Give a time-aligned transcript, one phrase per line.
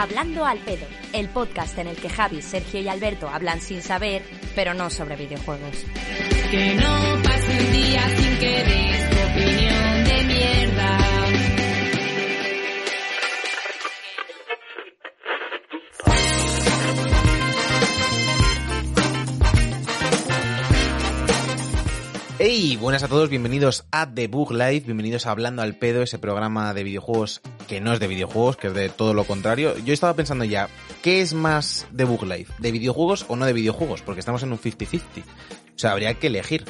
[0.00, 4.22] Hablando al pedo, el podcast en el que Javi, Sergio y Alberto hablan sin saber,
[4.54, 5.84] pero no sobre videojuegos.
[6.50, 11.39] Que no pase un día sin que des tu opinión de mierda.
[22.42, 26.18] Hey, buenas a todos, bienvenidos a The Book Live, bienvenidos a Hablando al Pedo, ese
[26.18, 29.76] programa de videojuegos que no es de videojuegos, que es de todo lo contrario.
[29.84, 30.70] Yo estaba pensando ya,
[31.02, 32.46] ¿qué es más The Book Live?
[32.56, 34.00] ¿De videojuegos o no de videojuegos?
[34.00, 35.00] Porque estamos en un 50-50.
[35.18, 35.22] O
[35.78, 36.64] sea, habría que elegir.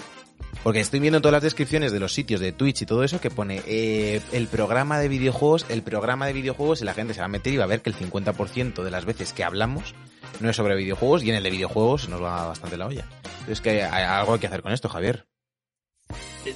[0.65, 3.31] Porque estoy viendo todas las descripciones de los sitios de Twitch y todo eso que
[3.31, 7.27] pone eh, el programa de videojuegos, el programa de videojuegos y la gente se va
[7.27, 9.95] a meter y va a ver que el 50% de las veces que hablamos
[10.41, 13.07] no es sobre videojuegos y en el de videojuegos nos va bastante la olla.
[13.23, 15.30] Entonces que hay algo que hacer con esto, Javier.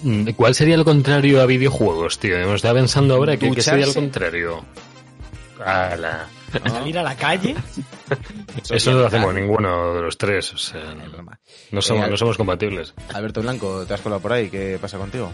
[0.02, 2.36] Mm, ¿Cuál sería lo contrario a videojuegos, tío?
[2.36, 4.00] Me estaba pensando ahora que, que sería Ducharse.
[4.00, 4.64] contrario.
[5.64, 6.26] Ala.
[6.66, 7.54] salir a la calle.
[8.70, 11.38] Eso no lo hacemos ninguno de los tres, o sea, No, broma.
[11.70, 12.94] no somos, Eh, no somos compatibles.
[13.12, 14.48] Alberto Blanco, ¿te has colado por ahí?
[14.50, 15.30] ¿Qué pasa contigo?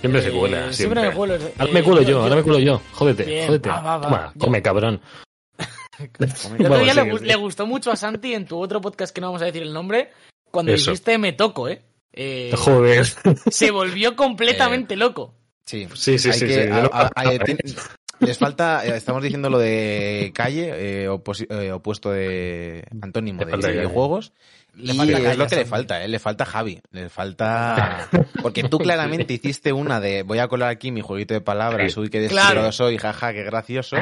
[0.00, 1.08] Siempre se Eh, cuela, siempre siempre.
[1.08, 2.80] me cuelo, eh, Ahora me cuelo yo, yo- ahora me cuelo yo.
[2.92, 3.68] Jódete, Bien, jódete.
[3.68, 4.02] va, va, va.
[4.02, 5.00] Toma, Yo- come, cabrón.
[5.98, 9.42] El otro día le, gustó mucho a Santi en tu otro podcast que no vamos
[9.42, 10.10] a decir el nombre,
[10.50, 10.92] cuando Eso.
[10.92, 11.82] dijiste me toco, ¿eh?
[12.12, 13.06] Eh, Joder.
[13.50, 15.34] Se volvió completamente loco.
[15.64, 17.60] Sí, Sí, sí, hay sí, que- sí, yo a- lo- a- a- tiene-
[18.20, 23.66] les falta, eh, estamos diciendo lo de calle, eh, eh, opuesto de antónimo de falta
[23.68, 23.78] calle.
[23.80, 24.32] videojuegos.
[24.74, 28.08] Le y falta es lo que le falta, eh, le falta Javi, le falta...
[28.42, 32.08] Porque tú claramente hiciste una de voy a colar aquí mi jueguito de palabras, uy,
[32.10, 32.34] qué Claro.
[32.62, 33.96] desesperado soy, jaja, qué gracioso.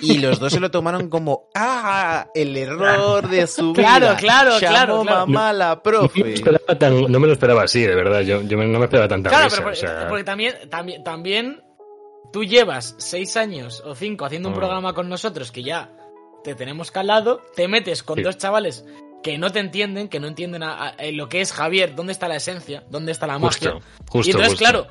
[0.00, 4.16] Y los dos se lo tomaron como, ah, el error de su Claro, vida.
[4.16, 5.26] claro, Llamó claro, claro.
[5.26, 6.32] mamá la No me, profe.
[6.32, 8.20] esperaba tan- no me lo esperaba así, de verdad.
[8.22, 11.62] Yo, no me esperaba tanta Claro, risa, pero por- o sea, porque también, también, también
[12.32, 14.58] tú llevas seis años o cinco haciendo un Mm.
[14.58, 15.90] programa con nosotros que ya
[16.44, 18.22] te tenemos calado, te metes con Sí.
[18.22, 18.86] dos chavales
[19.22, 22.12] que no te entienden, que no entienden a- a- eh, lo que es Javier, dónde
[22.12, 23.72] está la esencia, dónde está la magia.
[23.72, 24.64] justo, justo, y entonces, justo.
[24.64, 24.86] claro,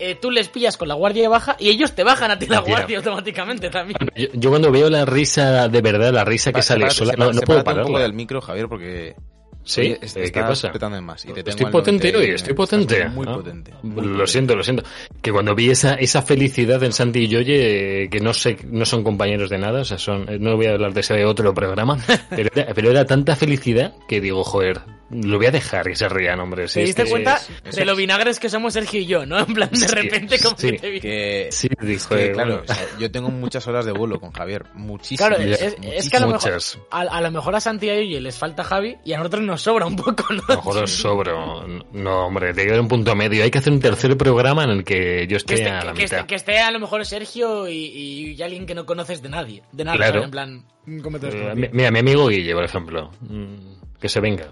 [0.00, 2.58] eh, tú les pillas con la guardia baja y ellos te bajan a ti la
[2.60, 3.96] guardia automáticamente también.
[4.16, 7.40] Yo, yo cuando veo la risa de verdad, la risa que sale sola, no, no
[7.42, 9.14] puedo sepárate un poco del micro, Javier, porque...
[9.64, 9.80] ¿Sí?
[9.80, 10.70] Oye, ¿Qué pasa?
[10.70, 11.24] petando en más.
[11.24, 13.08] Y te tengo Estoy potente hoy, estoy potente.
[13.08, 13.72] Muy Ah, potente.
[13.82, 14.26] muy Lo potente.
[14.26, 14.82] siento, lo siento.
[15.22, 18.84] Que cuando vi esa, esa felicidad en Santi y Yoye, eh, que no sé, no
[18.84, 21.54] son compañeros de nada, o sea, son, eh, no voy a hablar de ese otro
[21.54, 21.98] programa,
[22.30, 24.80] pero era, pero era tanta felicidad que digo, joder,
[25.22, 26.66] lo voy a dejar que se rían, hombre.
[26.68, 29.38] si ¿Te diste que- cuenta es- de lo vinagres que somos Sergio y yo, no?
[29.38, 30.72] En plan, de Sí, repente, como sí.
[30.72, 31.00] que te vi.
[31.00, 34.32] Que, Sí, dijo, que, claro, bueno, o sea, yo tengo muchas horas de vuelo con
[34.32, 34.64] Javier.
[34.74, 35.28] Muchísimas.
[35.36, 36.58] Claro, es, es que a lo mejor,
[36.90, 39.62] a, a lo mejor a Santi y a les falta Javi y a nosotros nos
[39.62, 40.42] sobra un poco, ¿no?
[40.48, 41.66] A lo mejor os sobro.
[41.92, 43.44] No, hombre, te queda un punto medio.
[43.44, 46.04] Hay que hacer un tercer programa en el que yo Que esté a la que,
[46.04, 46.26] esté, mitad.
[46.26, 49.62] que esté a lo mejor Sergio y, y- y alguien que no conoces de nadie.
[49.72, 50.12] De nada, Claro.
[50.12, 50.24] ¿sabes?
[50.24, 50.64] En plan,
[51.02, 53.10] ¿cómo te Eh, mira, mi amigo Guille, por ejemplo.
[53.20, 53.54] mm,
[54.00, 54.48] Que se venga.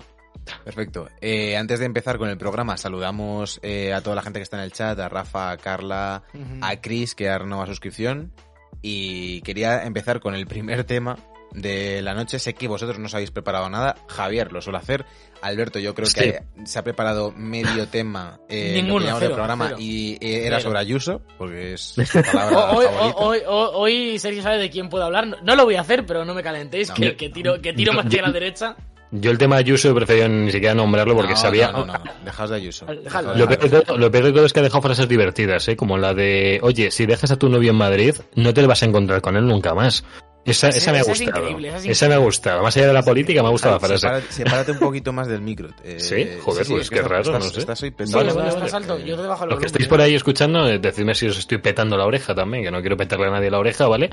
[0.64, 1.08] Perfecto.
[1.20, 4.58] Eh, antes de empezar con el programa, saludamos eh, a toda la gente que está
[4.58, 6.22] en el chat, a Rafa, a Carla,
[6.60, 8.32] a Chris, que ha renovado suscripción.
[8.80, 11.16] Y quería empezar con el primer tema
[11.52, 12.38] de la noche.
[12.38, 13.94] Sé que vosotros no os habéis preparado nada.
[14.08, 15.04] Javier lo suele hacer.
[15.42, 16.14] Alberto, yo creo Sí.
[16.20, 19.76] que se ha preparado medio tema eh, en lo que Ninguno, cero, programa cero.
[19.80, 20.70] y eh, era Cero.
[20.70, 23.16] sobre Ayuso, porque es su palabra O- Hoy, favorita.
[23.18, 25.26] hoy, hoy- hoy Sergio sabe de quién puedo hablar.
[25.26, 26.94] No, no lo voy a hacer, pero no me calentéis, No.
[26.94, 28.76] que, que tiro, que tiro más hacia la derecha.
[29.14, 31.70] Yo el tema de Ayuso he preferido ni siquiera nombrarlo porque No, sabía...
[31.70, 32.86] No, no, no, dejaos de Ayuso.
[32.86, 33.34] Dejadlo.
[33.34, 33.82] Dejaos de Lo peor, de Ayuso.
[33.82, 35.76] todo, lo peor de todo es que ha dejado frases divertidas, ¿eh?
[35.76, 38.86] como la de, oye, si dejas a tu novio en Madrid, no te vas a
[38.86, 40.02] encontrar con él nunca más.
[40.44, 41.38] Esa, Esa- esa me ha gustado.
[41.40, 42.62] increíble, esa es esa me ha gustado.
[42.64, 43.98] Más allá de la política, me ha gustado la frase.
[43.98, 45.68] sepárate, sepárate un poquito más del micro.
[45.84, 47.60] Eh, Sí, joder, pues es que qué raro, estás, no sé.
[47.60, 47.90] estás hoy.
[47.90, 48.84] Vale, bueno, vale, estás vale.
[48.92, 48.98] alto.
[48.98, 51.96] Yo te bajo Los que estáis por ahí escuchando, eh, decidme si os estoy petando
[51.96, 54.08] la oreja también, que no quiero petarle a nadie la oreja, ¿vale?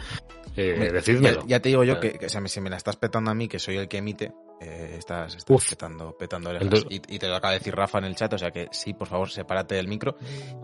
[0.55, 1.43] Eh, Ya, decídmelo.
[1.47, 2.11] ya te digo yo Vale.
[2.11, 3.97] que, que, o sea, si me la estás petando a mí, que soy el que
[3.97, 5.37] emite, eh, estás,
[5.69, 6.65] petando, petando orejas.
[6.65, 8.67] Entonces- y, y te lo acaba de decir Rafa en el chat, o sea que
[8.71, 10.15] sí, por favor, sepárate del micro.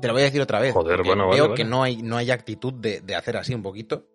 [0.01, 0.73] Te lo voy a decir otra vez.
[0.73, 1.55] Joder, porque bueno, vale, Veo vale.
[1.63, 4.07] que no hay, no hay actitud de, de hacer así un poquito.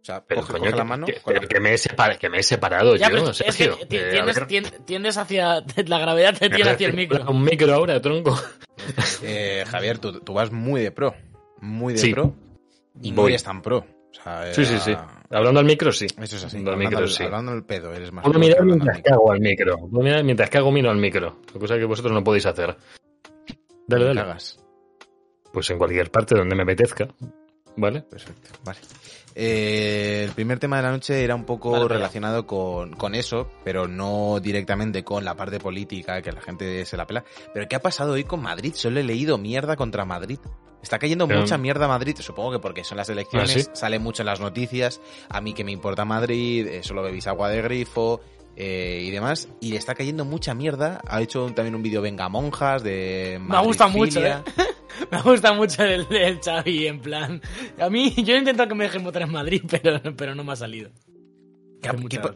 [0.00, 1.06] O sea, Pero, coge, coño, coge que, la mano.
[1.06, 3.52] que- pero que me he separa- que me he separado Ya, yo, pero es que
[3.52, 3.76] Sergio.
[3.86, 4.46] ti- Eh, tiendes, ver,
[4.86, 5.62] tiendes hacia.
[5.86, 7.30] La gravedad te tiene hacia el micro.
[7.30, 8.34] Un micro ahora, tronco.
[9.22, 11.14] Eh, Javier, tú, tú vas muy de pro.
[11.60, 12.12] Muy de Sí.
[12.14, 12.34] pro.
[13.02, 13.32] Y no Voy.
[13.32, 13.78] eres tan pro.
[13.78, 14.96] O sea, Sí, sí, era- sí.
[15.30, 16.06] Hablando al micro, sí.
[16.20, 16.56] Eso es así.
[16.58, 17.22] Hablando al micro, al, sí.
[17.22, 19.10] hablando al pedo, eres más Puedo mirar al mientras micro.
[19.12, 19.78] cago al micro.
[19.78, 21.36] Puedo mirar mientras cago miro al micro.
[21.58, 22.76] Cosa que vosotros no podéis hacer.
[23.86, 24.20] Dale, dale.
[24.20, 24.58] cagas.
[25.52, 27.08] Pues en cualquier parte donde me apetezca.
[27.76, 28.02] ¿Vale?
[28.02, 28.78] Perfecto, vale.
[29.34, 33.48] Eh, el primer tema de la noche era un poco Vale, relacionado con, con eso,
[33.64, 37.24] pero no directamente con la parte política, que la gente se la pela.
[37.54, 38.72] Pero ¿qué ha pasado hoy con Madrid?
[38.74, 40.38] Solo he leído mierda contra Madrid.
[40.82, 43.66] Está cayendo Pero- mucha mierda a Madrid, supongo que porque son las elecciones, ¿Ah, sí?
[43.74, 47.50] sale mucho en las noticias, a mí que me importa Madrid, eh, solo bebéis agua
[47.50, 48.20] de grifo
[48.56, 51.00] eh, y demás, y le está cayendo mucha mierda.
[51.06, 53.38] Ha hecho un- también un vídeo Venga Monjas de...
[53.42, 54.24] Me gusta mucho.
[54.24, 54.36] ¿eh?
[55.10, 57.40] Me gusta mucho el, el Xavi, en plan.
[57.78, 60.52] A mí, yo he intentado que me dejen votar en Madrid, pero, pero no me
[60.52, 60.90] ha salido.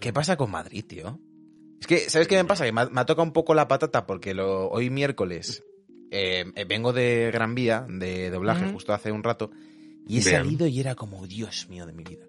[0.01, 1.21] ¿Qué, pasa con Madrid, tío?
[1.81, 2.65] Es que, ¿sabes qué me pasa?
[2.65, 5.63] Que me ha, me ha tocado un poco la patata porque lo, hoy miércoles
[6.11, 9.51] eh, eh, vengo de Gran Vía, de doblaje, justo hace un rato,
[10.07, 10.45] y he Bien.
[10.45, 12.25] salido y era como, Dios mío de mi vida.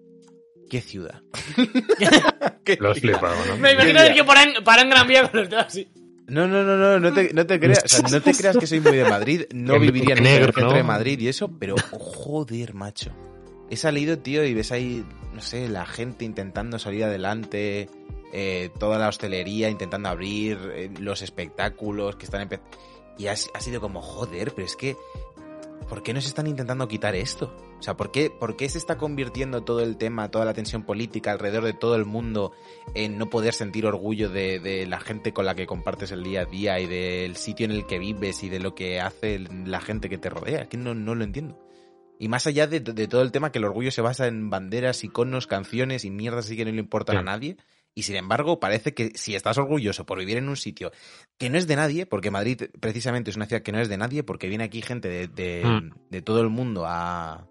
[0.68, 1.22] ¿Qué ciudad?
[2.64, 3.20] ¿Qué Lo has ciudad?
[3.20, 3.56] flipado, ¿no?
[3.58, 5.88] Me imagino que paran, paran Gran Vía con los dedos así.
[6.28, 8.66] No, no, no, no, no te, no te creas, o sea, no te creas que
[8.66, 12.74] soy muy de Madrid, no viviría en el centro de Madrid y eso, pero joder,
[12.74, 13.12] macho.
[13.70, 17.88] He salido, tío, y ves ahí, no sé, la gente intentando salir adelante,
[18.32, 22.70] eh, toda la hostelería intentando abrir, eh, los espectáculos que están empezando.
[23.18, 24.96] Y ha, ha sido como, joder, pero es que,
[25.88, 27.56] ¿por qué nos están intentando quitar esto?
[27.78, 30.82] O sea, ¿por qué, ¿por qué se está convirtiendo todo el tema, toda la tensión
[30.84, 32.52] política alrededor de todo el mundo
[32.94, 36.40] en no poder sentir orgullo de, de la gente con la que compartes el día
[36.40, 39.80] a día y del sitio en el que vives y de lo que hace la
[39.80, 40.62] gente que te rodea?
[40.62, 41.60] Es que no, no lo entiendo.
[42.18, 45.04] Y más allá de, de todo el tema que el orgullo se basa en banderas,
[45.04, 47.20] iconos, canciones y mierdas así que no le importan Sí.
[47.20, 47.56] a nadie.
[47.94, 50.92] Y sin embargo, parece que si estás orgulloso por vivir en un sitio
[51.38, 53.96] que no es de nadie, porque Madrid precisamente es una ciudad que no es de
[53.98, 55.90] nadie, porque viene aquí gente de, de- Mm.
[56.10, 57.46] de todo el mundo a,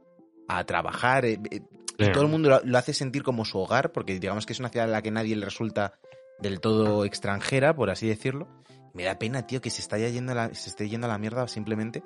[0.47, 1.61] a trabajar, eh, eh,
[1.97, 4.59] y todo el mundo lo, lo hace sentir como su hogar, porque digamos que es
[4.59, 5.93] una ciudad a la que nadie le resulta
[6.39, 8.47] del todo extranjera, por así decirlo.
[8.93, 11.47] Me da pena, tío, que se, está yendo la- se esté yendo a la mierda
[11.47, 12.03] simplemente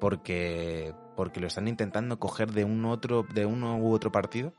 [0.00, 4.52] porque, porque lo están intentando coger de un otro, de uno u otro partido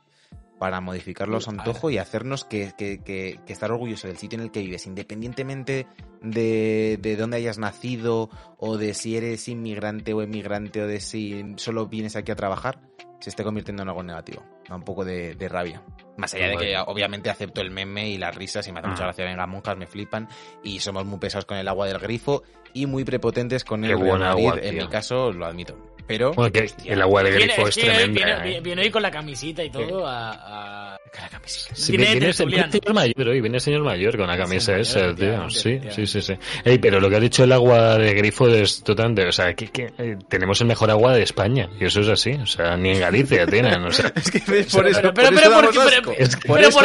[0.58, 4.38] para modificarlo a su antojo y hacernos que, que, que- que estar orgulloso del sitio
[4.38, 5.86] en el que vives, independientemente
[6.22, 8.28] de, de dónde hayas nacido
[8.58, 12.80] o de si eres inmigrante o emigrante o de si solo vienes aquí a trabajar,
[13.20, 14.42] se esté convirtiendo en algo negativo.
[14.68, 15.82] Da un poco de, de rabia.
[16.16, 19.02] Más allá de que obviamente acepto el meme y las risas y me hace mucha
[19.04, 19.06] Ah.
[19.06, 20.28] gracia, venga, monjas me flipan
[20.62, 22.42] y somos muy pesados con el agua del grifo
[22.74, 23.92] y muy prepotentes con el
[24.24, 25.76] agua, en mi caso lo admito.
[26.08, 28.42] Pero Bueno, que el agua de Viene, grifo es sí, viene, tremenda.
[28.42, 28.60] viene, ¿eh?
[28.62, 30.94] viene hoy con la camisita y todo a...
[30.94, 30.98] a-
[31.46, 32.70] Sí, Viene viene, de el Julián.
[32.70, 35.50] señor mayor hoy, viene el señor mayor con la Sí, camisa mayor, esa, tío.
[35.50, 36.34] Sí, sí, sí, sí.
[36.64, 39.68] Ey, pero lo que ha dicho el agua de grifo es totalmente, o sea, que,
[39.68, 42.90] que, eh, tenemos el mejor agua de España, y eso es así, o sea, ni
[42.90, 45.88] en Galicia tienen, o sea, es que por eso, pero, pero, eso ¿por qué- asco.
[45.88, 46.78] pero- Es que- Por pero eso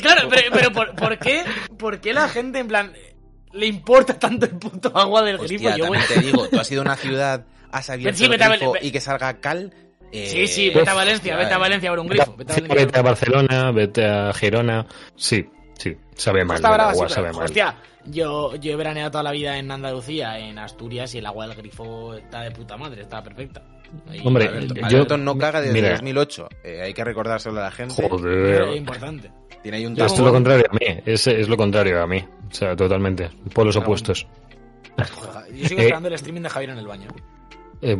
[0.00, 1.44] claro, pero, pero ¿por, por qué,
[1.78, 2.92] ¿por qué la gente, en plan,
[3.52, 5.68] le importa tanto el puto agua del grifo?
[5.76, 7.44] Yo también te digo, tú has ido a una ciudad,
[8.14, 8.28] Sí,
[8.82, 9.72] y que salga cal.
[10.12, 11.58] eh, Sí, sí, vete a hostia, Valencia, vete a.
[11.58, 12.34] Valencia a ver un grifo.
[12.36, 12.74] Vete a Valencia.
[12.86, 14.86] vete a Barcelona, vete a Girona,
[15.16, 17.44] sí, sí, sabe mal, Brava, agua sí, sabe pero, mal.
[17.46, 17.76] Hostia,
[18.06, 21.56] yo, yo he veraneado toda la vida en Andalucía, en Asturias, y el agua del
[21.56, 23.62] grifo está de puta madre, está perfecta.
[24.08, 25.90] Ahí, Hombre, Alberto, yo- Alberto no caga desde mira.
[25.90, 26.48] 2008.
[26.64, 28.00] Eh, hay que recordárselo a la gente.
[28.04, 28.76] es Joder.
[28.76, 29.30] importante.
[29.62, 32.18] Tiene ahí un Esto es lo contrario a mí, es, es lo contrario a mí,
[32.50, 34.26] o sea, totalmente, por los opuestos.
[35.52, 37.08] Yo sigo Eh, esperando el streaming de Javier en el baño.
[37.82, 37.96] Eh,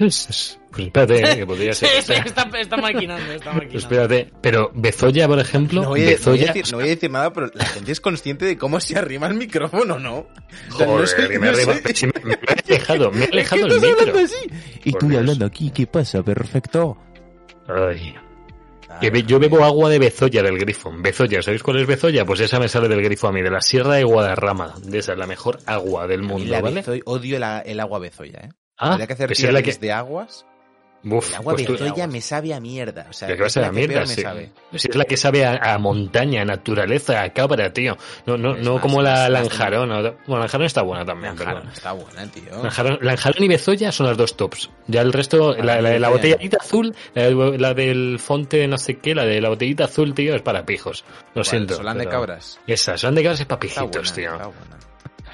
[0.00, 1.88] es- pues espérate, eh, que podría ser.
[2.02, 3.78] Sí, sí, está, está maquinando, está maquinando.
[3.78, 6.86] Espérate, pero Bezoya, por ejemplo, No voy, a, no voy a Bezoya, decir, no voy
[6.86, 10.26] a decir nada, pero la gente es consciente de cómo se arrima el micrófono, ¿no?
[10.76, 13.22] Sea, no joder, soy- me, no arriba- soy- si me, me he alejado, me he
[13.24, 14.14] ¿Es que alejado el micro.
[14.84, 16.22] Y tú hablando aquí, ¿qué pasa?
[16.22, 16.96] Perfecto.
[17.68, 18.14] Ay,
[19.00, 20.92] que be- yo bebo agua de Bezoya del grifo.
[20.96, 22.24] Bezoya, ¿sabéis cuál es Bezoya?
[22.24, 24.74] Pues esa me sale del grifo a mí, de la Sierra de Guadarrama.
[24.82, 26.82] De esa, la mejor agua del mundo, la ¿vale?
[26.82, 28.48] Bezoy- odio el, el agua bezoya, ¿eh?
[28.76, 29.70] Ah, Habría que hacer es la que...
[29.72, 30.46] tier de aguas.
[31.04, 33.06] Uf, El agua pues bezoya me sabe a mierda.
[33.08, 34.00] O sea, ¿De qué es la la que mierda?
[34.00, 34.20] me Sí.
[34.22, 34.52] sabe.
[34.74, 37.96] Si es la que sabe a, a montaña, a naturaleza, a cabra, tío.
[38.26, 39.92] No, no, no más, como la Lanjarón.
[39.92, 42.62] o- Bueno, Lanjarón está buena también, Lanjarón está buena, tío.
[42.62, 44.70] Lanjarón, Lanjarón y Bezoya son las dos tops.
[44.88, 48.76] Ya el resto, la, la, de la botellita azul, la, de- la del fonte no
[48.76, 51.04] sé qué, la de la botellita azul, tío, es para pijos.
[51.34, 51.74] Lo siento.
[51.76, 52.58] Solán de cabras.
[52.66, 54.32] Esa, Solán de cabras es para buena, pijitos, tío.
[54.32, 54.76] está buena.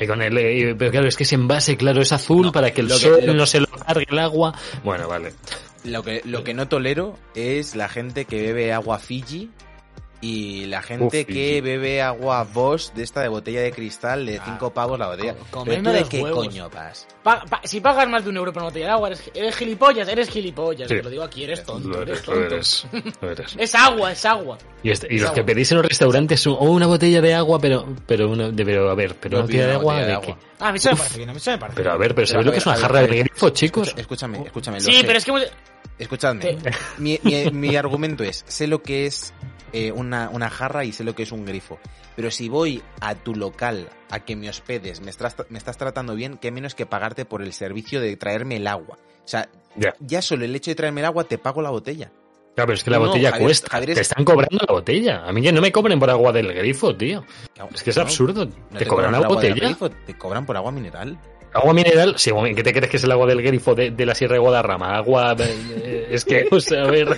[0.00, 2.72] Ahí con el, eh, pero claro, es que ese envase, claro, es azul No, para
[2.72, 4.54] que el lo que- sol no se lo cargue el agua.
[4.82, 5.32] Bueno, vale.
[5.84, 9.50] Lo que, lo que no tolero es la gente que bebe agua Fiji
[10.26, 14.24] Y la gente Uf, y- que bebe agua Bosch de esta de botella de cristal
[14.24, 15.34] de Ah, 5 pavos la botella.
[15.34, 15.50] co- ¿Pero
[15.82, 16.46] comerme tú de qué huevos.
[16.46, 17.06] coño vas?
[17.22, 19.54] Pa- pa- si pagas más de un euro por una botella de agua, eres, eres
[19.56, 20.88] gilipollas, eres gilipollas.
[20.88, 20.96] Sí.
[20.96, 22.54] Te lo digo aquí, eres tonto, Lo eres eres, lo tonto.
[22.54, 22.86] eres,
[23.20, 23.56] lo eres.
[23.58, 24.56] Es agua, es agua.
[24.82, 25.34] Y, este- y los agua.
[25.34, 28.64] que pedís en los restaurantes son o una botella de agua, pero pero una, de-
[28.64, 30.38] pero a ver, pero Yo una botella de agua de, agua.
[30.58, 32.14] Ah, a mí se me parece bien, a mí se me parece Pero a ver,
[32.14, 33.94] pero ¿sabéis lo que es una jarra de grifo, chicos?
[33.94, 34.80] Escúchame, escúchame.
[34.80, 35.32] Sí, pero es que...
[35.98, 36.56] Escuchadme.
[36.98, 37.20] Mi-
[37.52, 39.32] mi argumento es, sé lo que es
[39.74, 41.78] eh, una, una jarra y sé lo que es un grifo.
[42.16, 46.14] Pero si voy a tu local a que me hospedes, me estás, me estás tratando
[46.14, 48.96] bien, qué menos que pagarte por el servicio de traerme el agua.
[49.24, 49.94] O sea, Ya.
[50.00, 52.10] ya solo el hecho de traerme el agua te pago la botella.
[52.54, 53.68] Claro, pero es que la No, botella Javier, cuesta.
[53.68, 55.24] Javier es- Te están cobrando la botella.
[55.26, 57.24] A mí que no me cobren por agua del grifo, tío.
[57.74, 58.46] Es que es absurdo.
[58.46, 59.56] no te, cobran la botella.
[59.56, 61.18] grifo, te cobran por agua mineral.
[61.54, 64.14] Agua mineral, sí, ¿qué te crees que es el agua del grifo de, de la
[64.14, 64.96] Sierra de Guadarrama?
[64.96, 67.16] Agua, eh, es que, o sea, a ver.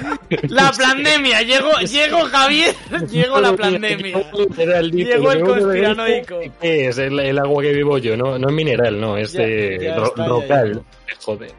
[0.48, 2.74] La pandemia, llegó, llegó Javier,
[3.10, 4.22] llegó la pandemia.
[4.92, 6.40] Llegó el conspiranoico.
[6.60, 8.16] ¿Qué es el, el agua que vivo yo?
[8.16, 10.82] No, no es mineral, no, es Ya- de ya ro- está, ya rocal.
[11.24, 11.50] Joder.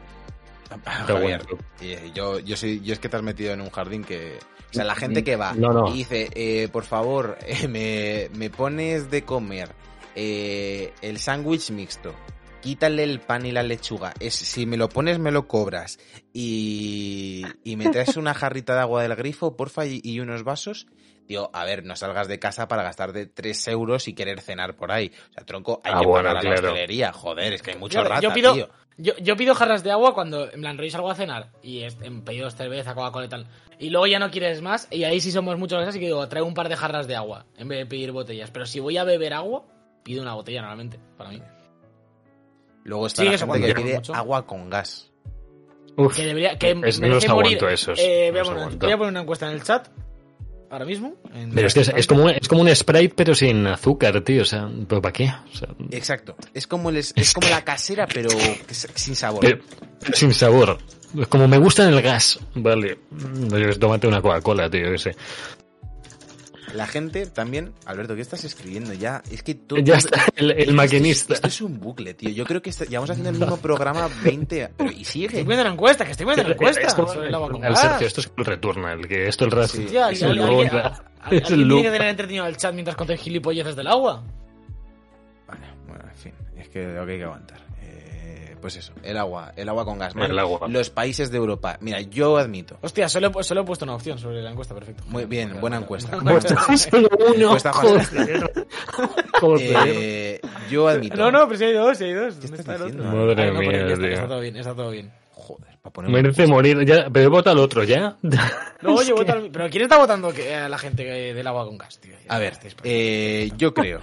[0.84, 1.64] Ah, Javier, bueno.
[1.80, 4.38] y yo, yo, soy, yo es que te has metido en un jardín que...
[4.70, 5.88] O sea, la gente que va No, no.
[5.88, 9.70] y dice, eh, por favor, eh, me, me pones de comer
[10.14, 12.12] eh, el sándwich mixto,
[12.60, 14.12] quítale el pan y la lechuga.
[14.20, 15.98] Es, si me lo pones, me lo cobras.
[16.32, 20.86] Y, y me traes una jarrita de agua del grifo, porfa, y, y unos vasos.
[21.26, 24.76] Digo, a ver, no salgas de casa para gastar de 3 euros y querer cenar
[24.76, 25.12] por ahí.
[25.30, 26.68] O sea, tronco, hay Ah, que bueno, pagar a la claro.
[26.68, 27.12] hostelería.
[27.12, 28.68] Joder, es que hay mucho Yo, rata, yo pido, tío.
[28.96, 31.98] yo, yo pido jarras de agua cuando, en plan, rollo salgo a cenar y es-
[32.00, 33.46] en pedidos cerveza, Coca-Cola y tal.
[33.78, 36.48] Y luego ya no quieres más y ahí sí somos muchos así que digo, traigo
[36.48, 38.50] un par de jarras de agua en vez de pedir botellas.
[38.50, 39.64] Pero si voy a beber agua,
[40.02, 41.42] pido una botella normalmente, para mí.
[42.88, 44.14] Luego está Sí, la eso gente que cuando pide mucho.
[44.14, 45.10] agua con gas.
[45.96, 47.56] Uf, Que debería, que Es- no merece los morir.
[47.58, 48.86] aguanto esos, Eh, no voy, a poner, aguanto.
[48.86, 49.88] voy a poner una encuesta en el chat,
[50.70, 51.14] ahora mismo.
[51.34, 54.42] en- pero es que es, es como, es como un Sprite, pero sin azúcar, tío.
[54.42, 55.24] O sea, ¿pero para qué?
[55.52, 56.36] O sea, Exacto.
[56.54, 58.30] Es como, el, es, es como la casera, pero
[58.94, 59.40] sin sabor.
[59.40, 59.58] pero-
[60.14, 60.78] sin sabor.
[61.28, 62.38] Como me gusta en el gas.
[62.54, 62.98] Vale.
[63.80, 65.16] Tómate una Coca-Cola, tío, que sé.
[66.74, 67.72] La gente también...
[67.86, 69.22] Alberto, ¿qué estás escribiendo ya?
[69.30, 69.76] Es que tú...
[69.78, 71.34] Ya está, el, el Esto es- maquinista.
[71.34, 72.30] Esto es un bucle, tío.
[72.30, 74.70] Yo creo que está- llevamos haciendo el mismo programa 20...
[74.76, 75.44] Pero y Estoy sigue.
[75.44, 77.76] viendo la encuesta, que estoy viendo la encuesta Es como sobre el el.
[77.76, 79.86] Sergio, esto es el Returnal, que esto el ras Sí.
[80.10, 80.70] Es el alguien-
[81.30, 84.22] es el tiene que tener entretenido el chat mientras conté gilipolleces del agua.
[85.46, 86.32] Vale, bueno, en fin.
[86.56, 87.58] Es que lo que hay que aguantar.
[88.60, 89.52] Pues eso, el agua.
[89.56, 90.14] El agua con gas.
[90.14, 90.66] Man, El agua.
[90.68, 91.78] Los países de Europa.
[91.80, 92.76] Mira, yo admito.
[92.82, 95.04] Hostia, solo, he- solo he puesto una opción sobre la encuesta, perfecto.
[95.06, 96.18] Muy bien, buena encuesta.
[96.76, 97.72] Solo uno, Encuesta.
[99.60, 101.16] Eh, yo admito.
[101.16, 102.34] No, no, pero si hay dos, si hay dos.
[102.34, 103.04] ¿Qué ¿Dónde estás está el otro?
[103.04, 104.08] Madre Ah, no, mía, está, tío.
[104.12, 105.12] está todo bien, está todo bien.
[105.32, 106.84] Joder, para poner Merece morir.
[106.84, 108.16] Ya, pero vota al otro, ¿ya?
[108.82, 111.78] No, que- voto al- Pero ¿quién está votando que, a la gente del agua con
[111.78, 112.14] gas, tío?
[112.28, 114.00] A ver, eh, yo creo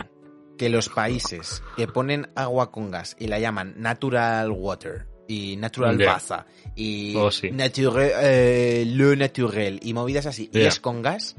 [0.58, 5.98] que los países que ponen agua con gas y la llaman natural water y natural
[5.98, 6.14] Ya.
[6.14, 6.46] basa
[6.76, 7.50] y Oh, sí.
[7.52, 11.36] nature- eh, naturel y movidas así y es con gas,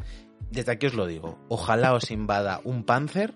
[0.50, 3.35] desde aquí os lo digo, ojalá os invada un panzer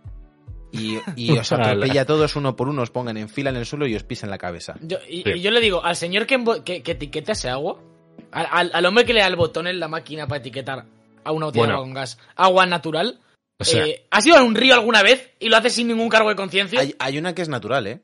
[0.73, 3.67] y, y os atropella a todos uno por uno, os pongan en fila en el
[3.67, 4.75] suelo y os pisen la cabeza.
[4.81, 5.31] Yo, y, Sí.
[5.37, 7.81] y yo le digo, al señor que, que, que etiqueta ese agua,
[8.31, 10.85] al, al- al hombre que le da el botón en la máquina para etiquetar
[11.25, 11.81] a una botella Bueno.
[11.81, 13.19] con gas, agua natural,
[13.61, 16.09] O sea, eh, ¿has ido a un río alguna vez y lo haces sin ningún
[16.09, 16.81] cargo de conciencia?
[16.81, 18.00] Hay, hay una que es natural, ¿eh?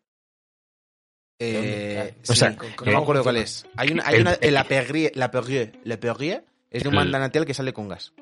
[1.38, 2.14] Eh, ¿Dónde?
[2.22, 3.66] sí, O sea, no me acuerdo cuál es.
[3.76, 7.44] Hay una, hay el- una, la Perrier, la Perrier, la Perrier es de un mandanatial
[7.44, 8.12] que sale con gas.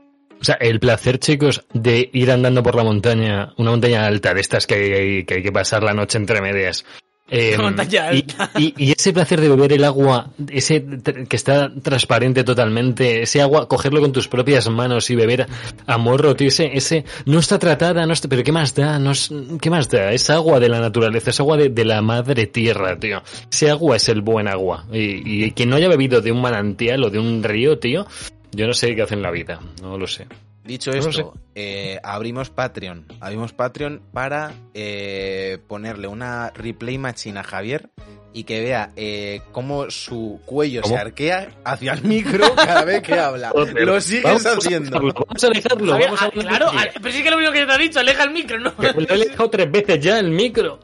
[0.41, 4.41] o sea, el placer, chicos, de ir andando por la montaña, una montaña alta de
[4.41, 6.85] estas que hay que, hay que pasar la noche entre medias.
[7.31, 8.51] Eh, montaña y, alta.
[8.59, 10.85] y- y ese placer de beber el agua, ese
[11.29, 15.47] que está transparente totalmente, ese agua, cogerlo con tus propias manos y beber
[15.87, 18.99] a morro, tío, ese, ese, no está tratada, no está, pero ¿qué más da?
[18.99, 20.13] No es- ¿Qué más da?
[20.13, 23.23] Es agua de la naturaleza, es agua de, de la madre tierra, tío.
[23.51, 24.85] Ese agua es el buen agua.
[24.93, 28.07] Y, y quien no haya bebido de un manantial o de un río, tío,
[28.53, 30.27] yo no sé qué hace en la vida, no lo sé.
[30.65, 33.07] Dicho No esto, eh, abrimos Patreon.
[33.21, 37.91] Abrimos Patreon para eh, ponerle una replay machine a Javier
[38.33, 40.95] y que vea eh, cómo su cuello ¿Cómo?
[40.95, 43.51] se arquea hacia el micro cada vez que habla.
[43.53, 45.01] Joder, Lo sigues vamos haciendo.
[45.01, 45.93] Vamos a dejarlo.
[45.93, 48.01] Javier, vamos a ah, claro, ah, pero sí que lo único que te ha dicho,
[48.01, 48.73] aleja el micro, ¿no?
[48.79, 50.81] Lo he dejado tres veces ya el micro.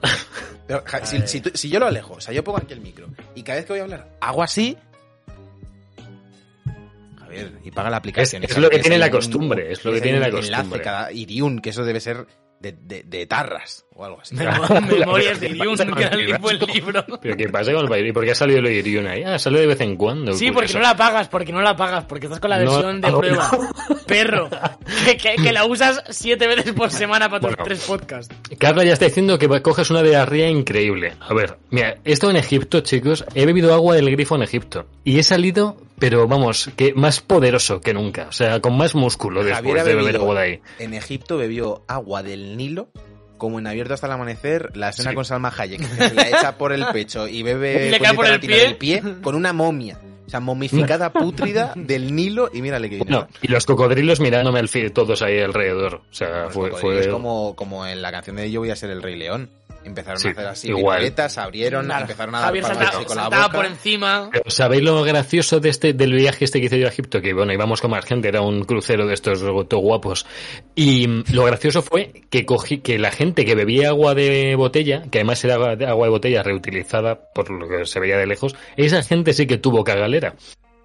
[0.67, 2.81] Pero, ja, si, si tú- si yo lo alejo, o sea, yo pongo aquí el
[2.81, 4.77] micro y cada vez que voy a hablar hago así.
[7.65, 8.43] Y paga la aplicación.
[8.45, 10.83] Es- lo que tiene la costumbre, es lo que tiene la enlace costumbre.
[10.83, 12.27] Cada Iriun, que eso debe ser
[12.61, 14.35] de, de- de tarras o algo así.
[14.35, 16.27] Memorias de Iriun, que era el
[16.59, 17.05] del libro.
[17.21, 18.09] ¿Pero qué pasa con el Bayern?
[18.09, 19.23] ¿Y por qué ha salido el Iriun ahí?
[19.25, 20.33] Ah, sale de vez en cuando.
[20.33, 23.01] Sí, porque no la pagas, porque no la pagas, porque estás con la No, versión
[23.01, 23.51] de prueba.
[24.07, 24.49] Perro.
[25.05, 27.65] Que, que- que la usas siete veces por semana para tus Bueno.
[27.65, 28.35] tres podcasts.
[28.59, 31.15] Carla ya está diciendo que coges una diarrea increíble.
[31.21, 33.25] A ver, mira, he estado en Egipto, chicos.
[33.35, 34.87] He bebido agua del grifo en Egipto.
[35.05, 38.27] Y he salido, pero vamos, que más poderoso que nunca.
[38.29, 40.61] O sea, con más músculo después de beber agua de ahí.
[40.79, 42.89] En Egipto bebió agua del Nilo,
[43.41, 45.17] como en Abierto hasta el amanecer, la escena Sí.
[45.17, 48.15] con Salma Hayek, que se la echa por el pecho y bebe Y le cae
[48.15, 49.99] por el pie con una momia.
[50.27, 53.11] O sea, momificada pútrida del Nilo y mírale que viene.
[53.11, 55.95] No, y los cocodrilos mirándome al fin, todos ahí alrededor.
[56.09, 58.91] O sea, Los fue, fue como, como en la canción de Yo voy a ser
[58.91, 59.51] el Rey León.
[59.83, 60.99] Empezaron Sí, a hacer así igual.
[60.99, 63.57] piruetas, abrieron, Nada, empezaron a dar Javier palmas saltaba, así con la saltaba boca.
[63.57, 64.29] por encima.
[64.31, 67.21] Pero ¿Sabéis lo gracioso de este, del viaje este que hice yo a Egipto?
[67.23, 70.27] Que bueno, íbamos con más gente, era un crucero de estos todo guapos.
[70.75, 75.19] Y lo gracioso fue que cogí, que la gente que bebía agua de botella, que
[75.19, 78.55] además era agua de, agua de botella reutilizada por lo que se veía de lejos,
[78.77, 80.35] esa gente sí que tuvo cagalera.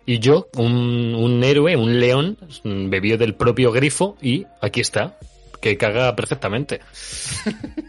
[0.08, 5.18] Y yo, un, un héroe, un león, bebió del propio grifo y aquí está,
[5.66, 6.80] que caga perfectamente.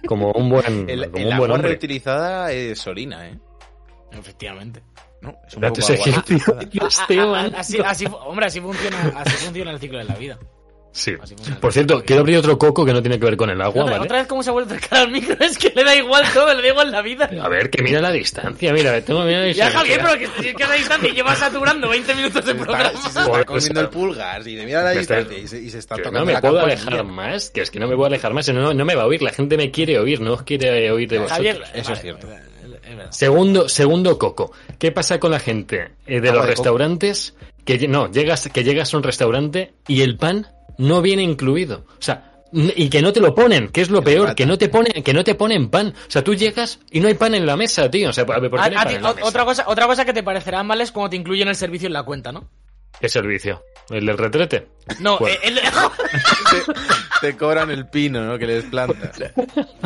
[0.06, 1.68] Como un buen, El, como el un buen agua hombre.
[1.68, 3.38] reutilizada es orina, ¿eh?
[4.12, 4.82] Efectivamente.
[5.20, 5.36] ¿No?
[5.46, 6.62] Es un Datos poco agua reutilizada.
[6.88, 7.54] Esteban.
[7.56, 10.38] Así, así, hombre, así funciona, así funciona el ciclo de la vida.
[10.96, 11.12] Sí.
[11.60, 13.82] Por de cierto, quiero abrir otro coco que no tiene que ver con el agua,
[13.82, 14.04] otra, ¿vale?
[14.06, 16.24] otra vez cómo se ha vuelto a acercar al micro, es que le da igual
[16.32, 17.30] todo, le da igual la vida.
[17.42, 19.70] A ver, que mira la distancia, mira, tengo mira la Ya.
[19.70, 22.90] Javier, pero que, que a la distancia lleva saturando 20 minutos de programa.
[23.02, 25.78] se está comiendo o el pulgar y de mira la distancia y se, y se
[25.78, 28.06] está Que tocando no me la puedo alejar más, que es que no me puedo
[28.06, 30.42] alejar más, no, no me va a oír, la gente me quiere oír, no os
[30.44, 31.36] quiere oír de vosotros.
[31.36, 32.26] Javier, Eso es cierto.
[33.10, 34.52] Segundo, segundo coco.
[34.78, 36.62] ¿Qué pasa con la gente eh, de Agua los de coco.
[36.62, 37.34] restaurantes?
[37.64, 40.46] Que no, llegas, que llegas a un restaurante y el pan
[40.78, 41.84] no viene incluido.
[41.98, 44.56] O sea, y que no te lo ponen, que es lo Que peor, que no
[44.56, 45.88] te ponen, que no te ponen pan.
[45.88, 48.10] O sea, tú llegas y no hay pan en la mesa, tío.
[48.10, 49.26] O sea, a ver, ¿por qué no hay a pan ti- en la o- mesa?
[49.28, 51.92] otra, cosa, otra cosa que te parecerá mal es cuando te incluyen el servicio en
[51.92, 52.48] la cuenta, ¿no?
[53.00, 53.62] ¿Qué servicio?
[53.90, 54.68] ¿El del retrete?
[55.00, 56.72] No, eh, el, Te,
[57.32, 58.38] te cobran el pino, ¿no?
[58.38, 59.18] Que les plantas.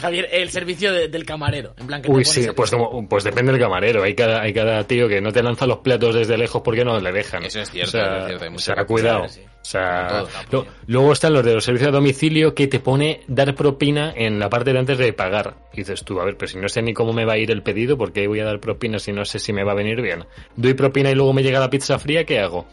[0.01, 1.75] Javier, el servicio de- del camarero.
[1.79, 4.03] En plan, que Uy, sí, pues, como- pues depende del camarero.
[4.05, 7.01] Hay cada, hay cada tío que no te lanza los platos desde lejos porque no
[7.01, 7.45] le dejan.
[7.45, 9.29] Eso es cierto, O sea, eso es cierto, hay o sea, cuidado.
[9.29, 9.41] sí.
[9.63, 13.55] O sea, lo- luego están los de los servicios a domicilio que te pone dar
[13.55, 15.55] propina en la parte de antes de pagar.
[15.73, 17.51] Y dices tú, a ver, pero si no sé ni cómo me va a ir
[17.51, 19.75] el pedido, ¿por qué voy a dar propina si no sé si me va a
[19.77, 20.25] venir bien?
[20.57, 22.67] Doy propina y luego me llega la pizza fría, ¿qué hago?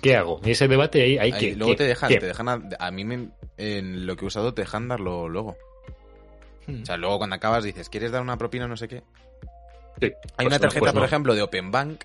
[0.00, 0.40] ¿Qué hago?
[0.44, 1.56] Y ese debate ahí hay que...
[1.56, 4.62] luego te dejan, te dejan a, a mí me- en lo que he usado te
[4.62, 5.56] dejan darlo luego.
[6.68, 6.82] Hmm.
[6.82, 9.02] O sea, luego cuando acabas dices, ¿quieres dar una propina o no sé qué?
[10.00, 11.06] sí, Hay pues una no, tarjeta, pues por no.
[11.06, 12.04] ejemplo, de Open Bank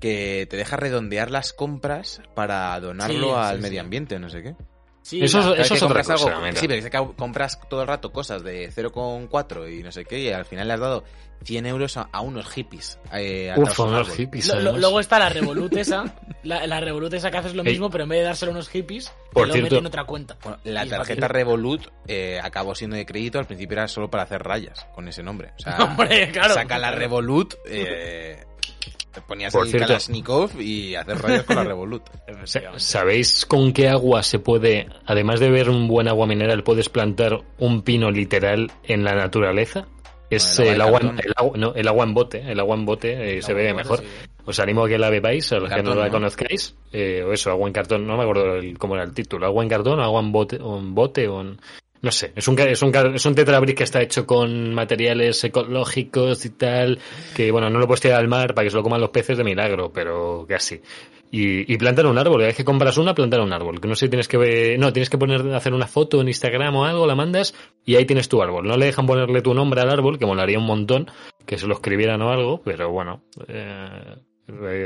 [0.00, 3.78] que te deja redondear las compras para donarlo Sí, al sí, medio sí.
[3.78, 4.54] ambiente, no sé qué.
[5.02, 6.56] Sí, Eso la- es- otra compras cosa, algo- mira.
[6.56, 10.18] sí, pero es que compras todo el rato cosas de 0,4 y no sé qué,
[10.18, 11.04] y al final le has dado
[11.44, 12.98] 100 euros a, a unos hippies.
[13.12, 14.48] Eh, Uf, a un unos hippies.
[14.48, 14.80] Lo- lo- además.
[14.80, 16.04] luego está la Revolut esa,
[16.42, 17.72] la, la Revolut esa que haces lo Ey.
[17.72, 20.04] mismo, pero en vez de dárselo a unos hippies, Por te lo meten en otra
[20.04, 20.38] cuenta.
[20.42, 21.28] Bueno, la tarjeta.
[21.28, 25.22] Revolut eh, acabó siendo de crédito, al principio era solo para hacer rayas con ese
[25.22, 25.52] nombre.
[25.58, 26.54] O sea, Hombre, claro.
[26.54, 28.42] saca la Revolut, eh,
[29.14, 32.02] te ponías Por el cierto- Kalashnikov y hacer rayas con la Revolut.
[32.44, 36.88] Sa- ¿Sabéis con qué agua se puede, además de ver un buen agua mineral, puedes
[36.88, 39.86] plantar un pino literal en la naturaleza?
[40.30, 41.24] Es el el agua agua, en, cartón.
[41.26, 44.02] el, agua, no, el agua en bote, el agua en bote eh, se ve mejor.
[44.46, 46.10] Os animo a que la bebáis, a los que no la ¿no?
[46.12, 49.46] conozcáis, eh, o eso, agua en cartón, no me acuerdo el- cómo era el título,
[49.46, 51.58] agua en cartón, agua en bote, o en bote, o en...
[52.04, 56.44] No sé, es un, es un, es un tetrabric que está hecho con materiales ecológicos
[56.44, 56.98] y tal,
[57.34, 59.38] que bueno, no lo puedes tirar al mar para que se lo coman los peces
[59.38, 60.82] de milagro, pero casi.
[61.30, 63.94] Y, y plantar un árbol, cada vez que compras una, plantar un árbol, que no
[63.94, 67.06] sé, tienes que ver, no, tienes que poner, hacer una foto en Instagram o algo,
[67.06, 67.54] la mandas
[67.86, 68.68] y ahí tienes tu árbol.
[68.68, 71.10] No le dejan ponerle tu nombre al árbol, que molaría un montón,
[71.46, 74.14] que se lo escribieran o algo, pero bueno, eh,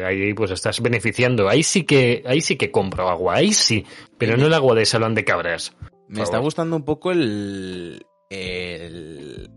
[0.06, 1.48] ahí pues estás beneficiando.
[1.48, 3.84] Ahí sí que, ahí sí que compro agua, ahí sí,
[4.16, 5.74] pero no el agua de salón de cabras.
[6.08, 8.06] Me está gustando un poco el.
[8.30, 9.50] el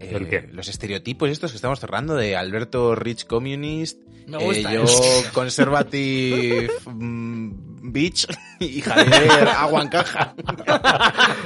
[0.00, 0.48] ¿El eh, qué?
[0.52, 5.24] Los estereotipos estos que estamos cerrando de Alberto Rich Communist, Me eh, yo ¿eh?
[5.32, 8.26] Conservative mm, Bitch
[8.60, 10.34] y Javier Agua en Caja.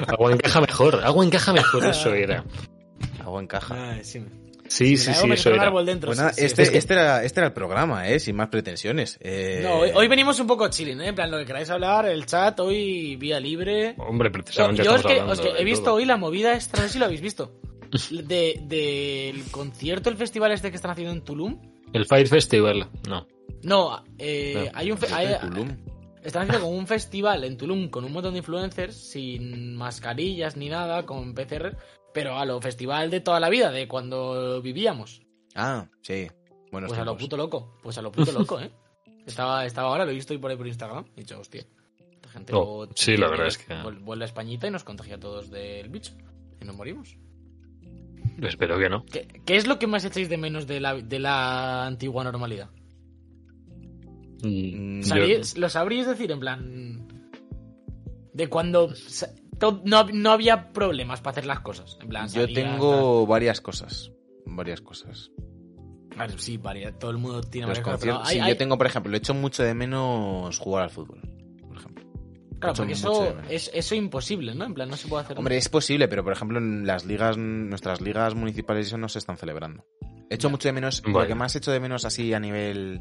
[0.07, 2.45] Agua encaja mejor, agua encaja mejor, eso era.
[3.21, 3.93] Agua en Caja.
[3.93, 4.25] Ay, sí.
[4.68, 5.64] Sí, sí, sí, meter eso un era.
[5.64, 6.46] árbol dentro, nada, sí, sí.
[6.46, 8.20] este, Es este, era, este era el programa, ¿eh?
[8.20, 9.18] Sin más pretensiones.
[9.20, 11.09] Eh, No, hoy, hoy venimos un poco chilling, ¿eh?
[11.09, 13.94] En plan, lo que queráis hablar, el chat, hoy vía libre.
[13.98, 15.94] Hombre, Yo, precisamente yo es estamos que, es que he visto todo.
[15.96, 17.52] hoy la movida esta, no sé si lo habéis visto.
[18.11, 21.59] De, del concierto, el festival este que están haciendo en Tulum.
[21.92, 23.26] El Fire Festival, no.
[23.62, 24.78] No, eh, No.
[24.78, 24.98] hay un...
[25.12, 25.37] hay-.
[26.22, 30.68] Están haciendo como un festival en Tulum con un montón de influencers, sin mascarillas ni
[30.68, 31.76] nada, con PCR,
[32.18, 35.22] pero a lo festival de toda la vida, de cuando vivíamos.
[35.54, 36.26] Ah, sí.
[36.72, 38.70] Bueno, Pues a lo puto loco, pues a lo puto loco, ¿eh?
[39.26, 41.64] Estaba, estaba ahora, lo he visto hoy por ahí por Instagram, he dicho, hostia,
[42.11, 44.85] esta gente Oh, luego sí, la verdad es que- vuel- vuelve a Españita y nos
[44.85, 46.12] contagia a todos del bicho,
[46.61, 47.16] y nos morimos.
[48.42, 49.04] Espero que no.
[49.07, 52.70] ¿Qué, qué es lo que más echáis de menos de la, de la antigua normalidad?
[54.42, 57.09] Mm, yo- ¿Sabríais- ¿Lo sabríais decir en plan...
[58.33, 58.94] De cuando
[59.85, 61.99] no, no había problemas para hacer las cosas?
[62.01, 64.12] En plan, Yo tengo varias cosas.
[64.47, 65.31] Varias cosas.
[66.37, 68.57] sí, varia- todo el mundo tiene Los varias cosas, pero conciertos- hay- sí, hay- yo
[68.57, 71.21] tengo, por ejemplo, le echo mucho de menos jugar al fútbol.
[71.66, 72.05] Por ejemplo.
[72.59, 74.64] Claro, porque eso es eso imposible, ¿no?
[74.64, 75.38] En plan, no se puede hacer...
[75.38, 79.18] Hombre, es posible, pero por ejemplo, en las ligas, nuestras ligas municipales eso no se
[79.21, 79.85] están celebrando.
[80.31, 80.51] Echo Ya.
[80.53, 83.01] mucho de menos, lo que más echo de menos así a nivel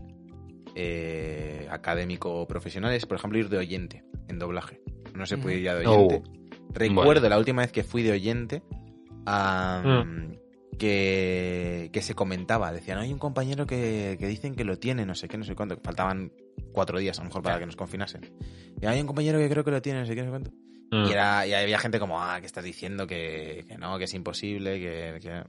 [0.76, 4.80] eh, académico o profesional es, por ejemplo, ir de oyente en doblaje.
[5.16, 6.06] No se puede ir ya de Oh.
[6.06, 6.30] oyente.
[6.74, 8.62] Recuerdo la última vez que fui de oyente
[9.26, 9.82] a,
[10.78, 12.72] que, que se comentaba.
[12.72, 15.56] Decían, hay un compañero que, que dicen que lo tiene, no sé qué, no sé
[15.56, 15.78] cuánto.
[15.84, 16.32] Faltaban
[16.72, 18.22] cuatro días a lo mejor para que nos confinasen.
[18.82, 20.52] Y hay un compañero que creo que lo tiene, no sé qué, no sé cuánto.
[20.92, 21.06] Mm.
[21.08, 24.14] Y, era, y había gente como, ah, que estás diciendo que, que no, que es
[24.14, 25.44] imposible, que, que-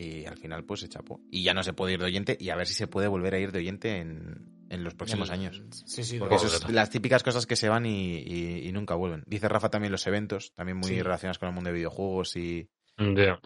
[0.00, 1.20] Y al final, pues se chapó.
[1.30, 3.34] Y ya no se puede ir de oyente y a ver si se puede volver
[3.34, 5.62] a ir de oyente en, en los próximos El- años.
[5.86, 6.18] Sí, sí.
[6.18, 9.22] Porque eso es las típicas cosas que se van y, y- y nunca vuelven.
[9.26, 11.02] Dice Rafa también los eventos, también muy Sí.
[11.02, 12.68] relacionados con el mundo de videojuegos y,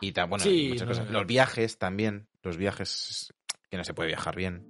[0.00, 1.06] y ta- bueno, Sí, muchas no, cosas.
[1.06, 1.12] no.
[1.18, 3.32] Los viajes también, los viajes
[3.70, 4.66] que no se puede viajar bien.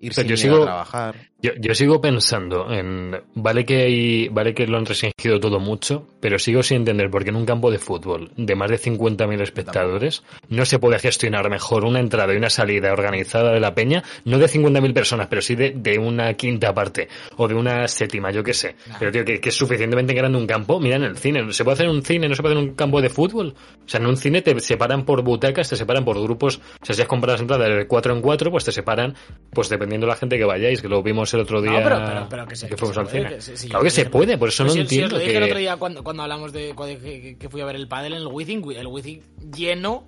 [0.00, 1.16] Ir O sea, sin yo ir sigo- a trabajar.
[1.40, 3.16] Yo, yo sigo pensando en.
[3.34, 7.22] Vale que hay, vale que lo han restringido todo mucho, pero sigo sin entender por
[7.22, 11.48] qué en un campo de fútbol de más de 50.000 espectadores no se puede gestionar
[11.48, 15.40] mejor una entrada y una salida organizada de la peña, no de 50.000 personas, pero
[15.40, 18.74] sí de, de una quinta parte o de una séptima, yo qué sé.
[18.98, 20.80] Pero tío, que, que es suficientemente grande un campo.
[20.80, 22.28] Mira en el cine, ¿se puede hacer un cine?
[22.28, 23.54] ¿No se puede hacer un campo de fútbol?
[23.86, 26.60] O sea, en un cine te separan por butacas, te separan por grupos.
[26.82, 29.14] O sea, si has comprado las entradas de 4 en 4, pues te separan,
[29.52, 31.72] pues dependiendo de la gente que vayáis, que lo vimos el otro día.
[31.72, 33.34] No, pero, pero, pero que se, que fuimos se al puede, cine.
[33.36, 35.18] que sí, claro que se dije- puede, por eso no si- si os entiendo lo
[35.20, 35.38] dije que...
[35.38, 38.12] el otro día cuando, cuando hablamos de cuando- que, que fui a ver el pádel
[38.14, 39.22] en el Wizzing, el Wizzing
[39.54, 40.04] lleno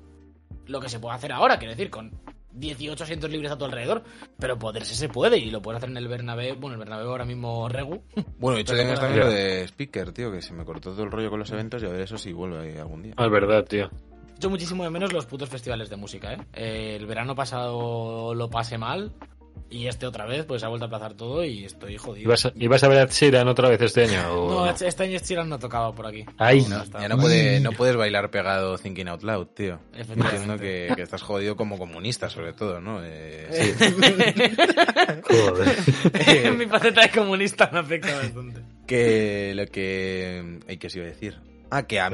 [0.66, 2.12] lo que se puede hacer ahora, quiero decir, con
[2.52, 4.02] 18 asientos libres a tu alrededor,
[4.38, 7.24] pero poderse se puede y lo puedes hacer en el Bernabéu, bueno, el Bernabéu ahora
[7.24, 8.02] mismo Regu.
[8.38, 11.10] Bueno, he hecho bueno, también lo de Speaker, tío, que se me cortó todo el
[11.10, 13.14] rollo con los eventos y a ver eso si vuelve ahí algún día.
[13.16, 13.88] Ah, es verdad, tío.
[14.38, 16.44] Yo muchísimo de menos los putos festivales de música.
[16.54, 19.12] Eh, El verano pasado lo pasé mal
[19.70, 22.24] y este otra vez, pues se ha vuelto a aplazar todo y estoy jodido.
[22.24, 24.28] ¿Ibas a, ibas a ver a Sheeran otra vez este año?
[24.34, 24.70] o No, no?
[24.70, 26.24] este año Sheeran no tocaba por aquí.
[26.38, 26.66] Ay.
[26.68, 29.78] No, está- Ya no, puede, no puedes bailar pegado Thinking Out Loud, tío.
[29.94, 30.36] Efectivamente.
[30.36, 33.00] Entiendo que, que estás jodido como comunista, sobre todo, ¿no?
[33.04, 33.74] Eh,
[35.28, 36.52] Joder.
[36.56, 38.60] Mi faceta de comunista me afecta bastante.
[38.86, 40.58] que lo que...
[40.68, 41.38] Ay, ¿qué os iba a decir?
[41.70, 42.10] Ah, que a-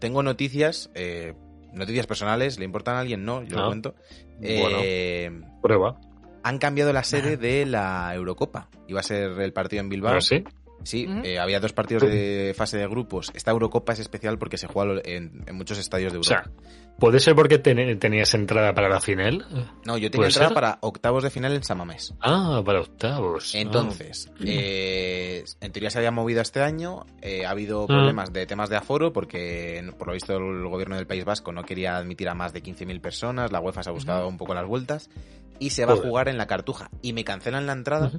[0.00, 1.34] tengo noticias, eh,
[1.72, 3.24] noticias personales, ¿le importan a alguien?
[3.24, 3.94] No, yo lo cuento.
[4.38, 4.78] Bueno.
[4.82, 5.30] Eh,
[5.62, 6.00] Prueba.
[6.46, 8.68] Han cambiado la sede de la Eurocopa.
[8.86, 10.14] Iba a ser el partido en Bilbao.
[10.14, 10.44] ¿No sí?
[10.86, 13.32] Sí, eh, había dos partidos de fase de grupos.
[13.34, 16.44] Esta Eurocopa es especial porque se juega en, en muchos estadios de O Europa.
[16.44, 19.44] sea, ¿puede ser porque ten- tenías entrada para la final?
[19.84, 20.54] no, yo tenía ¿puede entrada ser?
[20.54, 22.14] para octavos de final en Samamés.
[22.20, 23.54] Ah, para octavos.
[23.56, 27.04] Entonces, eh, en teoría se había movido este año.
[27.22, 27.86] eh, ha habido Mm.
[27.88, 31.64] problemas de temas de aforo porque, por lo visto, el gobierno del País Vasco no
[31.64, 33.50] quería admitir a más de 15.000 personas.
[33.50, 35.10] La UEFA se ha buscado un poco las vueltas.
[35.58, 36.90] Y se va a jugar en la Cartuja.
[37.02, 38.12] Y me cancelan la entrada.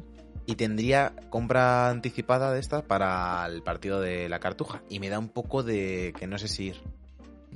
[0.46, 4.82] Y tendría compra anticipada de esta para el partido de la Cartuja.
[4.90, 6.78] Y me da un poco de que no sé si ir.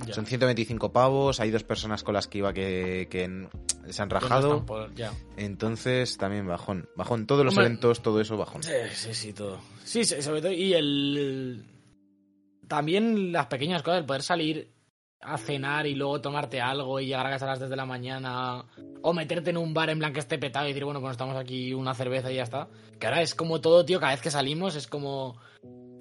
[0.06, 0.14] Ya.
[0.14, 1.38] Son 125 pavos.
[1.40, 3.48] Hay dos personas con las que iba que, que
[3.90, 4.64] se han rajado.
[4.66, 5.12] por- ya.
[5.36, 6.88] Entonces también bajón.
[6.96, 7.26] Bajón.
[7.26, 7.66] Todos los Hombre.
[7.66, 8.62] eventos, todo eso bajón.
[8.62, 9.60] Sí, sí, sí, todo.
[9.84, 10.52] Sí, sí, sobre todo.
[10.52, 11.64] Y el.
[12.68, 14.72] También las pequeñas cosas, el poder salir
[15.22, 18.64] a cenar y luego tomarte algo y llegar a las 10 de la mañana.
[19.02, 21.36] O meterte en un bar en plan que esté petado y decir, bueno, pues estamos
[21.36, 22.68] aquí una cerveza y ya está.
[22.98, 25.36] Que ahora es como todo, tío, cada vez que salimos es como.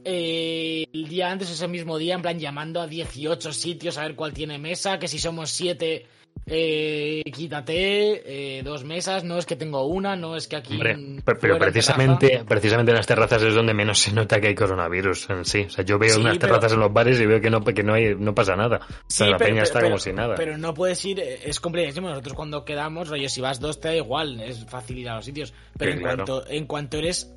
[0.04, 4.16] eh, el día antes, ese mismo día, en plan llamando a 18 sitios a ver
[4.16, 6.06] cuál tiene mesa, que si somos 7,
[6.54, 10.74] eh, quítate, eh, dos mesas, no es que tengo una, no es que aquí...
[10.74, 14.48] Hombre, en- pero, en precisamente, precisamente en las terrazas es donde menos se nota que
[14.48, 15.62] hay coronavirus en sí.
[15.62, 17.64] O sea, yo veo Sí, unas pero- terrazas en los bares y veo que no,
[17.64, 18.82] que no hay, no pasa nada.
[18.86, 20.36] O sea, la peña está como si nada.
[20.36, 22.10] Pero no puedes ir, eh, es complicadísimo.
[22.10, 25.26] Nosotros cuando quedamos, rollo, si vas dos te da igual, es fácil ir a los
[25.26, 25.54] sitios.
[25.78, 26.26] Pero Sí, en, claro.
[26.26, 27.34] cuanto, en cuanto eres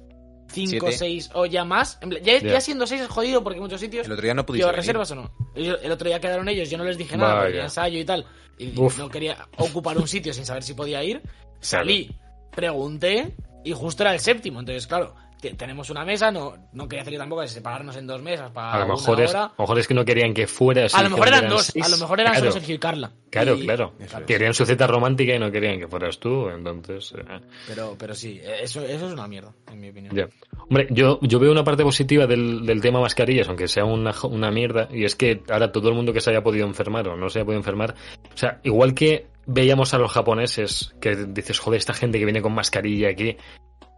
[0.49, 0.93] cinco, Siete.
[0.99, 2.41] seis o ya más, en ya, Ya.
[2.41, 5.15] ya siendo seis es jodido porque muchos sitios El otro día no pudiste reservas o
[5.15, 5.33] no.
[5.55, 7.41] El otro día quedaron ellos, yo no les dije nada Vaya.
[7.41, 8.27] porque tenía ensayo y tal.
[8.59, 8.99] Y Uf.
[8.99, 11.23] no quería ocupar un sitio sin saber si podía ir.
[11.61, 12.11] Salí,
[12.55, 14.61] pregunté y justo era el séptimo.
[14.61, 15.15] Entonces, claro,
[15.53, 18.73] tenemos una mesa, no, no quería hacer yo tampoco de separarnos en dos mesas para
[18.73, 19.45] A lo una mejor es, hora.
[19.45, 20.87] a lo mejor es que no querían que fuera.
[20.93, 21.85] A lo mejor eran dos, seis.
[21.85, 23.13] a lo mejor eran claro, solo Sergio y Carla.
[23.31, 23.93] Claro, Y- claro.
[24.27, 27.13] Querían su cita romántica y no querían que fueras tú, entonces...
[27.19, 30.31] eh, Pero, pero sí, eso, eso es una mierda, en mi opinión.
[30.69, 34.51] Hombre, yo, yo veo una parte positiva del, del tema mascarillas, aunque sea una, una
[34.51, 37.29] mierda, y es que ahora todo el mundo que se haya podido enfermar o no
[37.29, 37.95] se haya podido enfermar,
[38.33, 42.41] o sea, igual que veíamos a los japoneses, que dices, joder, esta gente que viene
[42.41, 43.37] con mascarilla aquí,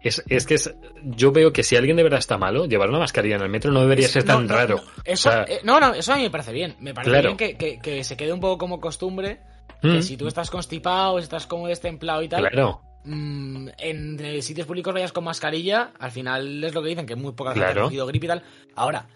[0.00, 2.98] es, es que es, yo veo que si alguien de verdad está malo, llevar una
[3.00, 4.76] mascarilla en el metro no debería ser tan no, raro.
[4.76, 6.76] no, eso, O sea, eh, no, no, eso a mí me parece bien.
[6.80, 7.28] Me parece Claro.
[7.30, 9.40] bien que, que- que se quede un poco como costumbre.
[9.82, 14.42] mm, Que si tú estás constipado, si estás como destemplado y tal, claro, mm, en
[14.42, 17.66] sitios públicos vayas con mascarilla, al final es lo que dicen, que muy poca gente
[17.66, 17.80] Claro.
[17.82, 18.42] ha cogido gripe y tal.
[18.74, 19.06] Ahora,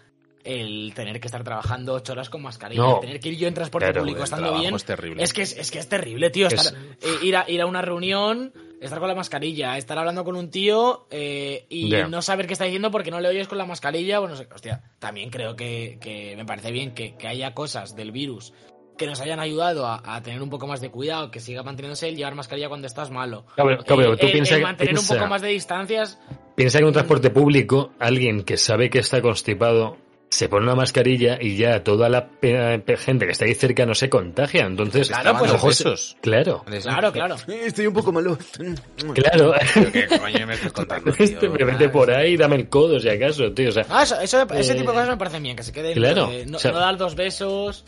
[0.43, 2.95] el tener que estar trabajando ocho horas con mascarilla, No.
[2.95, 5.23] el tener que ir yo en transporte Claro, público estando bien, es terrible.
[5.23, 6.47] es que es, es que es terrible, tío.
[6.47, 10.35] Es- eh, ir, a, ir a una reunión, estar con la mascarilla, estar hablando con
[10.35, 13.65] un tío eh, y no saber qué está diciendo porque no le oyes con la
[13.65, 14.19] mascarilla.
[14.19, 17.95] Bueno, no sé, hostia, también creo que, que me parece bien que, que haya cosas
[17.95, 18.53] del virus
[18.97, 22.07] que nos hayan ayudado a, a tener un poco más de cuidado, que siga manteniéndose
[22.07, 23.45] el llevar mascarilla cuando estás malo.
[23.55, 26.19] Cabrón, cabrón, Eh, tú el- piensa el mantener piensa- un poco más de distancias.
[26.55, 29.97] Piensa que en un transporte público, alguien que sabe que está constipado
[30.31, 34.09] se pone una mascarilla y ya toda la gente que está ahí cerca no se
[34.09, 34.65] contagia.
[34.65, 37.35] Entonces, Claro, pues, claro, Claro, claro.
[37.47, 38.37] Estoy un poco malo.
[39.13, 39.53] claro.
[39.91, 41.25] ¿Qué coño me estás contando, tío?
[41.25, 43.69] Este, me por ahí, dame el codo si acaso, tío.
[43.69, 45.73] O sea, Ah, eso, eso- ese Eh, tipo de cosas me parecen bien, que se
[45.73, 47.83] quede claro, no, o sea- no dar dos besos.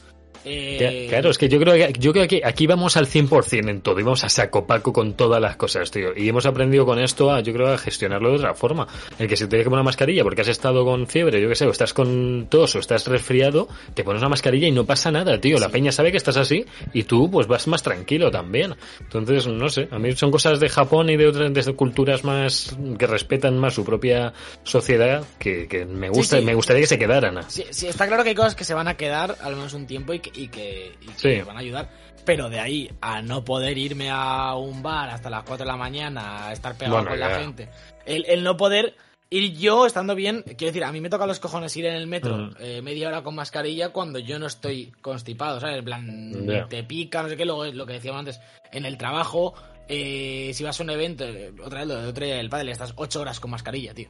[0.45, 3.81] Eh, claro, es que yo creo que yo creo que aquí vamos al 100% en
[3.81, 6.09] todo, y vamos a saco paco con todas las cosas, tío.
[6.15, 8.87] Y hemos aprendido con esto a, yo creo, a gestionarlo de otra forma.
[9.19, 11.55] El que se te que poner una mascarilla porque has estado con fiebre, yo qué
[11.55, 15.11] sé, o estás con tos o estás resfriado, te pones una mascarilla y no pasa
[15.11, 15.57] nada, tío.
[15.57, 18.75] La peña sabe que estás así y tú pues vas más tranquilo también.
[18.99, 22.75] Entonces, no sé, a mí son cosas de Japón y de otras de culturas más
[22.97, 26.45] que respetan más su propia sociedad que, que me gusta sí.
[26.45, 27.39] me gustaría que se quedaran.
[27.49, 29.85] Sí, sí, está claro que hay cosas que se van a quedar al menos un
[29.85, 31.41] tiempo y y que, y que Sí.
[31.45, 31.89] van a ayudar.
[32.25, 35.77] Pero de ahí a no poder irme a un bar hasta las 4 de la
[35.77, 37.29] mañana, a estar pegado Bueno, con ya.
[37.29, 37.69] la gente.
[38.05, 38.95] El, el no poder
[39.29, 42.05] ir yo estando bien, quiero decir, a mí me toca los cojones ir en el
[42.07, 42.55] metro Mm.
[42.59, 45.79] eh, media hora con mascarilla cuando yo no estoy constipado, ¿sabes?
[45.79, 46.31] En plan,
[46.69, 48.39] te pica, no sé qué, luego es lo que decíamos antes,
[48.71, 49.55] en el trabajo,
[49.89, 52.71] eh, si vas a un evento, eh, otra vez lo de otro día del padre,
[52.71, 54.09] estás 8 horas con mascarilla, tío.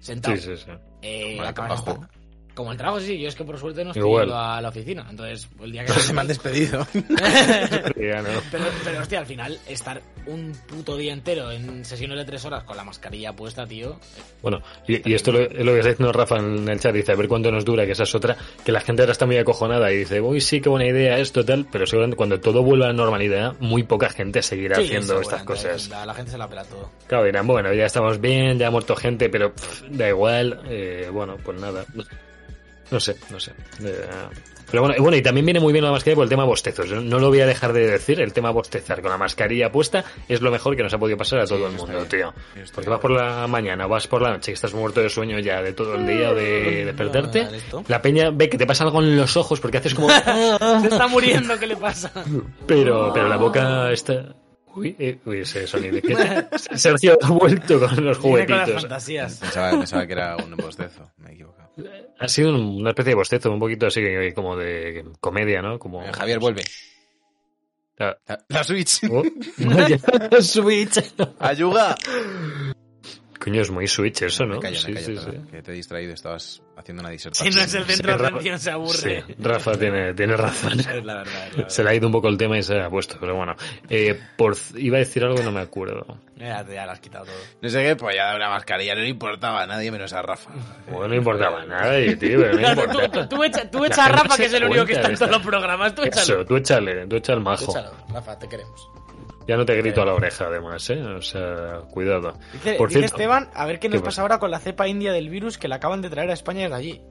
[0.00, 0.36] Sentado.
[0.36, 0.70] Sí, sí, sí.
[1.02, 1.38] Eh,
[2.60, 3.00] Como el trabajo.
[3.00, 4.26] sí, yo es que por suerte no estoy Igual.
[4.26, 5.06] yendo a la oficina.
[5.08, 6.86] Entonces, el día que Se me han despedido.
[7.96, 8.28] Ya, no.
[8.50, 12.64] pero, pero, hostia, al final, estar un puto día entero en sesiones de tres horas
[12.64, 13.98] con la mascarilla puesta, tío.
[14.42, 17.12] Bueno, y, y esto lo- es lo que está diciendo Rafa en el chat, dice,
[17.12, 19.36] a ver cuánto nos dura, que esa es otra, que la gente ahora está muy
[19.38, 22.86] acojonada y dice, uy, sí, qué buena idea esto, tal, pero seguramente cuando todo vuelva
[22.86, 25.88] a la normalidad, muy poca gente seguirá Sí, haciendo estas cosas.
[25.88, 26.90] La, la gente se la pela todo.
[27.06, 31.08] Claro, dirán, bueno, ya estamos bien, ya ha muerto gente, pero pff, da igual, eh,
[31.12, 31.84] bueno, pues nada.
[32.90, 33.52] No sé, no sé.
[33.84, 34.06] Eh,
[34.70, 36.88] pero bueno, y bueno, y también viene muy bien la mascarilla por el tema bostezos.
[36.90, 40.40] No lo voy a dejar de decir, el tema bostezar con la mascarilla puesta es
[40.40, 42.32] lo mejor que nos ha podido pasar a todo el mundo, tío.
[42.72, 45.60] Porque vas por la mañana, vas por la noche, que estás muerto de sueño ya
[45.60, 47.48] de todo el día o de despertarte.
[47.56, 47.82] Esto.
[47.88, 50.08] La peña ve que te pasa algo en los ojos porque haces como...
[50.80, 52.12] Se está muriendo, ¿qué le pasa?
[52.66, 54.34] Pero, pero la boca está...
[54.72, 56.00] Uy, eh, uy, ese sonido.
[56.00, 56.14] que-
[56.78, 58.82] Sergio ha vuelto con los Viene con las juguetitos.
[58.82, 59.34] fantasías.
[59.38, 61.10] Pensaba, pensaba que era un bostezo.
[61.18, 61.59] Me he equivocado.
[62.18, 64.02] Ha sido un- una especie de bostezo, un poquito así
[64.34, 65.78] como de comedia, ¿no?
[65.78, 66.02] Como...
[66.02, 66.62] Eh, Javier, vuelve.
[67.98, 68.16] Ah.
[68.26, 69.00] La, la Switch.
[69.10, 69.22] Oh,
[69.88, 70.98] ya, Switch.
[71.38, 71.96] ¡Ayuda!
[73.40, 74.56] Coño, es muy Switch eso, ¿no?
[74.56, 76.12] Me callo, sí, me callo, sí, que te he distraído.
[76.12, 77.54] Estabas haciendo una Si disertación.
[77.54, 79.24] no es el centro de atención, se aburre.
[79.26, 80.78] Sí, Rafa tiene, tiene razón.
[80.78, 81.26] Es la verdad.
[81.26, 81.68] es la verdad.
[81.68, 83.56] Se le ha ido un poco el tema y se ha puesto, pero bueno.
[83.88, 86.18] Eh, por, iba a decir algo y no me acuerdo.
[86.36, 87.34] Ya, ya lo has quitado todo.
[87.62, 88.94] No sé qué, pues ya de una mascarilla.
[88.94, 90.50] No le importaba a nadie menos a Rafa.
[90.90, 93.28] Bueno, no importaba nada, y, tío, pero no Claro, importa.
[93.28, 95.42] tú, tú, echa, echa a Rafa, que es el único que está en todos los
[95.42, 95.94] programas.
[95.94, 96.22] Tú échalo.
[96.22, 97.70] Eso, tú échale, tú échale el majo.
[97.70, 98.90] Échalo, Rafa, te queremos.
[99.50, 101.02] Ya no te grito a la oreja, además, ¿eh?
[101.02, 102.38] O sea, cuidado.
[102.52, 104.86] Dice, Por dice cierto, Esteban, a ver qué nos ¿qué pasa ahora con la cepa
[104.86, 107.02] india del virus que la acaban de traer a España desde allí.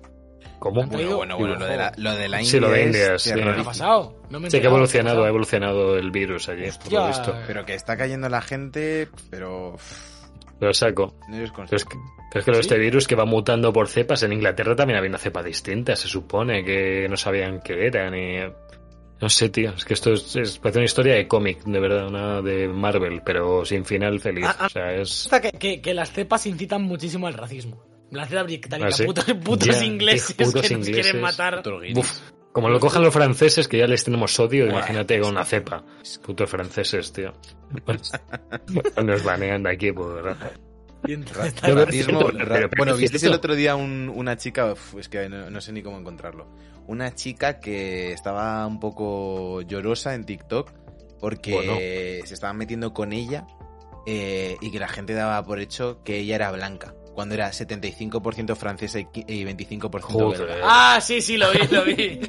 [0.57, 0.85] ¿Cómo?
[0.87, 1.55] Bueno, bueno, bueno.
[1.55, 2.49] Lo de la, lo de la India.
[2.49, 3.33] Sí, lo de es India, sí.
[3.33, 4.23] ¿Qué ha pasado?
[4.29, 7.07] No me he Sí, que ha evolucionado, ¿qué ha evolucionado el virus allí, por lo
[7.07, 7.35] visto.
[7.45, 9.75] Pero que está cayendo la gente, pero.
[10.61, 11.17] Lo saco.
[11.27, 11.97] No eres Pero es que,
[12.31, 12.69] pero es que lo de ¿Sí?
[12.69, 16.07] este virus que va mutando por cepas, en Inglaterra también había una cepa distinta, se
[16.07, 18.39] supone que no sabían qué era, ni...
[19.21, 22.07] No sé, tío, es que esto es, es- parece una historia de cómic, de verdad,
[22.07, 24.45] una de Marvel, pero sin final feliz.
[24.47, 24.65] Ah, ah.
[24.67, 25.09] O sea, es...
[25.23, 27.83] Gusta que, que, que las cepas incitan muchísimo al racismo.
[28.11, 29.03] La cepa británica, ¿Ah, sí?
[29.05, 31.03] putos, putos ingleses putos que nos ingleses.
[31.03, 31.61] quieren matar.
[31.93, 32.19] Buf,
[32.51, 35.83] como lo cojan los franceses, que ya les tenemos odio, Buah, imagínate con una cepa.
[36.23, 37.33] Putos franceses, tío.
[39.03, 40.51] Nos banean de aquí, por verdad.
[41.61, 41.85] Pero-
[42.53, 45.71] pero- bueno, visteis el otro día un- una chica, uf, es que no, no sé
[45.71, 46.47] ni cómo encontrarlo.
[46.87, 50.71] Una chica que estaba un poco llorosa en TikTok
[51.19, 51.73] porque Bueno.
[52.25, 53.45] se estaban metiendo con ella
[54.07, 58.55] eh, y que la gente daba por hecho que ella era blanca, cuando era 75%
[58.55, 60.47] francesa y qui- y 25% Joder.
[60.47, 60.61] belga.
[60.63, 62.19] Ah, sí, sí, lo vi, lo vi.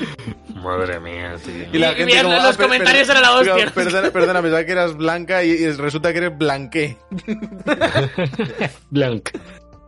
[0.54, 1.54] Madre mía, tío.
[1.72, 3.70] Y la gente como, los "Ah, comentarios per- era la hostia".
[3.74, 6.96] Perdona, perdona, pensaba que eras blanca y, y resulta que eres blanqué.
[8.90, 9.30] Blanc.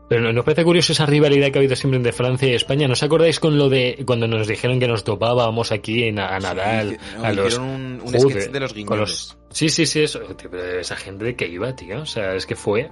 [0.08, 2.86] Pero ¿no- ¿nos parece curioso esa rivalidad que ha habido siempre entre Francia y España?
[2.86, 6.38] ¿No os acordáis con lo de cuando nos dijeron que nos topábamos aquí en, a
[6.38, 6.90] Nadal?
[6.90, 10.20] Sí, no, a los, un, un Joder, sketch de los los- Sí, sí, sí, eso.
[10.20, 12.02] Tío, pero esa gente de que iba, tío.
[12.02, 12.90] O sea, es que fue.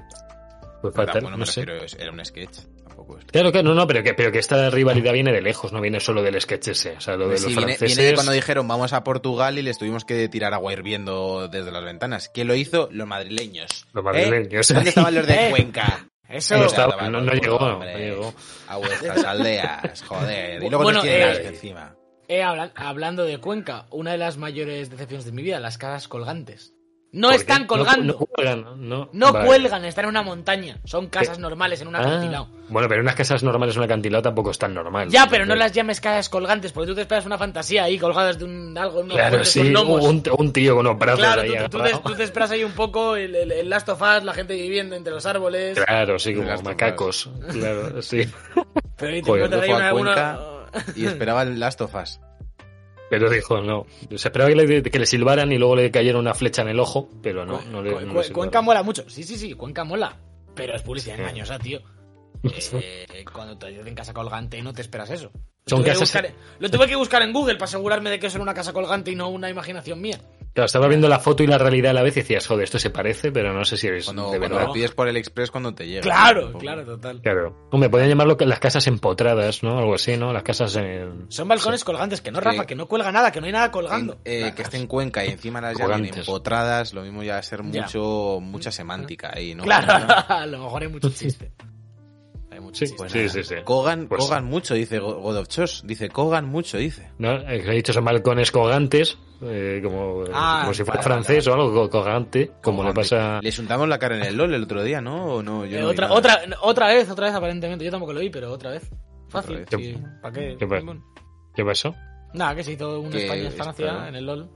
[0.80, 1.64] Fue Pero, fatal, bueno, no me sé.
[1.64, 2.58] refiero, era un sketch.
[2.86, 3.24] Tampoco es.
[3.26, 6.00] Claro que no, no, pero que, pero que esta rivalidad viene de lejos, no viene
[6.00, 6.92] solo del sketch ese.
[6.96, 7.96] O sea, lo de Sí, los viene, franceses.
[7.96, 11.70] viene de cuando dijeron vamos a Portugal y les tuvimos que tirar agua hirviendo desde
[11.70, 12.30] las ventanas.
[12.32, 12.88] ¿Quién lo hizo?
[12.92, 13.86] Los madrileños.
[13.92, 14.70] Los madrileños.
[14.70, 14.74] ¿Eh?
[14.74, 16.06] ¿Dónde estaban los de Eh, Cuenca?
[16.28, 16.56] Eso.
[16.56, 18.32] No estaba, no- no llegó, no llegó.
[18.68, 20.62] A vuestras aldeas, joder.
[20.62, 21.96] Y luego Bueno, nos eh, encima.
[22.28, 26.06] Eh, hablan- hablando de Cuenca, una de las mayores decepciones de mi vida, las casas
[26.06, 26.72] colgantes.
[27.12, 27.40] No ¿Por qué?
[27.40, 28.04] están colgando.
[28.04, 29.08] No, no cuelgan, no.
[29.12, 29.46] No Vale.
[29.46, 30.78] cuelgan, están en una montaña.
[30.84, 32.48] Son casas Eh, normales en un Ah, acantilado.
[32.68, 35.08] bueno, pero unas casas normales, un acantilado tampoco es tan normal.
[35.10, 38.38] Ya, pero no las llames casas colgantes, porque tú te esperas una fantasía ahí colgadas
[38.38, 41.64] de un algo, Claro, sí, con un, un tío con unos brazos Claro, ahí tú,
[41.64, 42.02] tú te, agarrado.
[42.02, 44.94] tú te esperas ahí un poco el, el- el Last of Us, la gente viviendo
[44.94, 45.80] entre los árboles.
[45.84, 47.28] Claro, sí, como macacos.
[47.50, 48.28] Claro, sí.
[48.96, 50.38] Pero ahí te Joder, encuentras ahí una-
[50.94, 52.20] y esperaba el Last of Us.
[53.10, 53.86] Pero dijo, no.
[54.08, 56.78] Se esperaba que le, que le silbaran y luego le cayera una flecha en el
[56.80, 57.90] ojo, pero no, no le.
[58.06, 58.30] No le.
[58.32, 59.04] Cuenca mola mucho.
[59.10, 60.16] Sí, sí, sí, Cuenca mola.
[60.54, 61.20] Pero es publicidad Sí.
[61.22, 61.80] engañosa, tío.
[62.42, 65.30] Eh, cuando te dicen casa colgante no te esperas eso.
[65.66, 68.28] Son tuve que casas- buscar- lo tuve que buscar en Google para asegurarme de que
[68.28, 70.18] eso era una casa colgante y no una imaginación mía.
[70.52, 72.78] Claro, estaba viendo la foto y la realidad a la vez y decías, joder, esto
[72.80, 74.66] se parece, pero no sé si es Cuando, de cuando verdad.
[74.68, 76.00] lo pides por el Express cuando te llega.
[76.00, 77.20] Claro, claro, total.
[77.22, 77.68] Claro.
[77.70, 79.78] Hombre, podrían llamarlo que las casas empotradas, ¿no?
[79.78, 80.32] Algo así, ¿no?
[80.32, 81.26] Las casas en...
[81.28, 82.44] Son balcones colgantes, que no, Sí.
[82.44, 84.18] Rafa, que no cuelga nada, que no hay nada En- colgando.
[84.24, 87.42] eh, que esté en Cuenca y encima las llaman empotradas, lo mismo ya va a
[87.44, 87.82] ser Ya.
[87.82, 89.62] mucho, mucha semántica ahí, ¿no?
[89.62, 89.86] Claro,
[90.28, 91.52] a lo mejor hay mucho chiste.
[92.50, 93.08] Hay mucho Sí, chiste.
[93.08, 93.54] sí, sí, sí.
[93.64, 95.82] Cogan, Pues- Cogan mucho, dice Go- God of Chos.
[95.86, 97.08] Dice, Cogan mucho, dice.
[97.18, 97.34] ¿no?
[97.36, 101.54] Eh, He dicho son balcones colgantes, eh, como, Ah, como si fuera vale, francés o
[101.54, 103.00] algo, co- colgante, como le Cogante.
[103.16, 103.40] pasa...
[103.42, 105.24] Les untamos la cara en el LOL el otro día, ¿no?
[105.36, 105.64] ¿O no?
[105.66, 107.84] Yo Eh, no otra, otra, otra vez, otra vez aparentemente.
[107.84, 108.90] Yo tampoco lo vi, pero otra vez.
[109.28, 109.62] Fácil.
[109.62, 109.86] Otra vez.
[109.96, 110.02] sí.
[110.22, 110.56] ¿Para qué?
[110.58, 111.04] ¿Qué pa- Bueno.
[111.54, 111.94] ¿Qué pasó?
[112.34, 114.48] Nada, que se hizo un España-Francia en el LOL.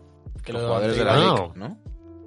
[0.44, 1.34] Que Los lo- jugadores de la Ah.
[1.34, 1.78] LEC, ¿no?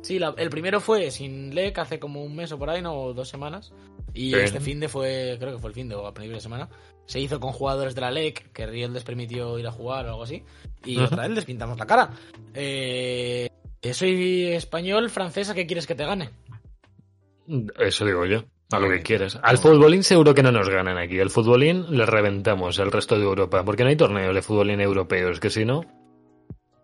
[0.08, 2.94] Sí, la- el primero fue sin LEC hace como un mes o por ahí, no,
[2.94, 3.74] o dos semanas.
[4.14, 4.40] Y Sí.
[4.40, 6.70] este fin de fue, creo que fue el fin de o a principio de semana.
[7.06, 10.10] Se hizo con jugadores de la LEC, que Riel les permitió ir a jugar o
[10.12, 10.44] algo así.
[10.86, 11.06] Y Ujú.
[11.08, 12.10] otra vez les pintamos la cara.
[12.54, 13.50] Eh,
[13.92, 16.30] soy español, francesa, ¿qué quieres que te gane?
[17.78, 18.44] Eso digo yo.
[18.72, 19.40] A lo que quieras.
[19.44, 21.18] Al futbolín seguro que no nos ganan aquí.
[21.20, 23.64] El futbolín le reventamos al resto de Europa.
[23.64, 25.40] Porque no hay torneos de futbolín europeos.
[25.40, 25.84] Que si no...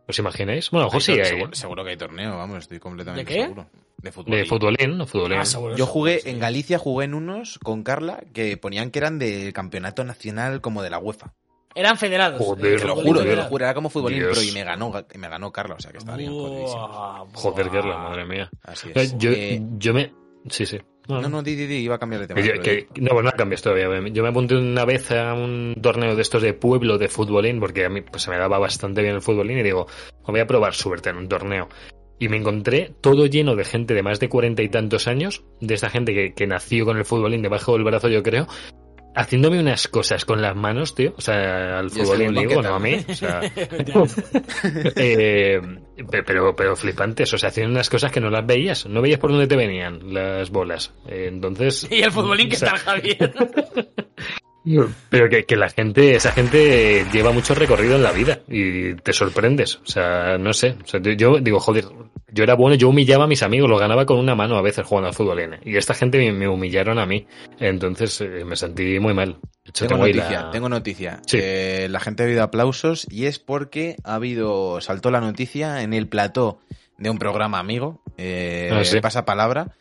[0.07, 0.69] ¿Os imagináis?
[0.69, 1.25] Bueno, a lo mejor sí Hay- hay.
[1.25, 3.43] seguro, seguro que hay torneo, vamos, estoy completamente ¿De qué?
[3.43, 3.67] seguro.
[3.97, 4.35] De fútbol.
[4.35, 5.39] De futbolín, no futbolín.
[5.39, 5.75] Ah, seguro.
[5.77, 10.03] Yo jugué en Galicia, jugué en unos con Carla que ponían que eran del campeonato
[10.03, 11.33] nacional como de la UEFA.
[11.75, 12.39] Eran federados.
[12.39, 14.37] Joder, eh, Te lo futbolín juro, te lo juro, era como futbolín, Dios.
[14.37, 16.87] pero y me ganó, me ganó Carla, o sea que estaba bien jodidísimo.
[16.87, 17.69] Buah, Joder.
[17.71, 18.49] Kerla, madre mía.
[18.61, 19.17] Así Eh, es.
[19.17, 20.13] Yo, Eh, yo me...
[20.49, 20.77] Sí, sí.
[21.07, 22.41] no, no, di, di, di, iba a cambiar de tema.
[22.41, 23.87] Yo- que- no, pues no cambias todavía.
[24.11, 27.85] Yo me apunté una vez a un torneo de estos de pueblo de futbolín, porque
[27.85, 29.87] a mí pues, se me daba bastante bien el futbolín, y digo,
[30.25, 31.69] voy a probar suerte en un torneo.
[32.19, 35.73] Y me encontré todo lleno de gente de más de cuarenta y tantos años, de
[35.73, 38.47] esta gente que, que nació con el futbolín debajo del brazo, yo creo,
[39.15, 41.13] haciéndome unas cosas con las manos, tío.
[41.17, 43.05] O sea, al Y ese futbolín futbolín, digo, ¿qué no a mí.
[43.07, 43.41] O sea,
[44.95, 45.61] eh,
[46.09, 49.19] pe- pero, pero flipantes, o sea, hacían unas cosas que no las veías, no veías
[49.19, 50.93] por dónde te venían las bolas.
[51.07, 51.87] Eh, entonces...
[51.93, 53.33] Y el futbolín que o sea, tal, Javier.
[55.09, 59.13] Pero que, que la gente, esa gente lleva mucho recorrido en la vida y te
[59.13, 59.75] sorprendes.
[59.77, 60.75] O sea, no sé.
[60.83, 61.85] O sea, yo- digo, joder,
[62.31, 64.85] yo era bueno, yo humillaba a mis amigos, lo ganaba con una mano a veces
[64.85, 65.59] jugando al fútbol.
[65.65, 67.27] Y esta gente me, me humillaron a mí.
[67.59, 69.37] Entonces eh, me sentí muy mal.
[69.65, 71.21] Hecho, Tengo noticia, la- tengo noticia.
[71.25, 71.37] Sí.
[71.41, 75.93] Eh, la gente ha habido aplausos y es porque ha habido, saltó la noticia en
[75.93, 76.59] el plató
[76.97, 78.99] de un programa amigo, eh, Ah, sí.
[79.01, 79.75] Pasa Palabra.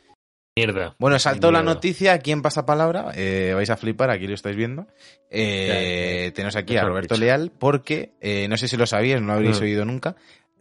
[0.57, 0.95] Mierda.
[0.99, 3.13] Bueno, saltó la noticia, ¿quién pasa palabra?
[3.17, 4.87] Eh, vais a flipar, aquí lo estáis viendo.
[5.31, 7.17] Eh, tenemos aquí a Roberto.
[7.17, 9.63] Leal porque, eh, no sé si lo sabíais, no lo habréis Mm.
[9.63, 10.15] oído nunca,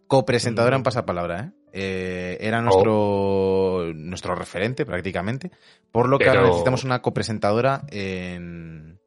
[0.08, 0.80] copresentadora Mm.
[0.80, 2.38] en Pasapalabra, ¿eh?
[2.39, 2.62] Era Oh.
[2.62, 5.51] nuestro, nuestro referente prácticamente,
[5.91, 8.97] por lo que ahora necesitamos una copresentadora en...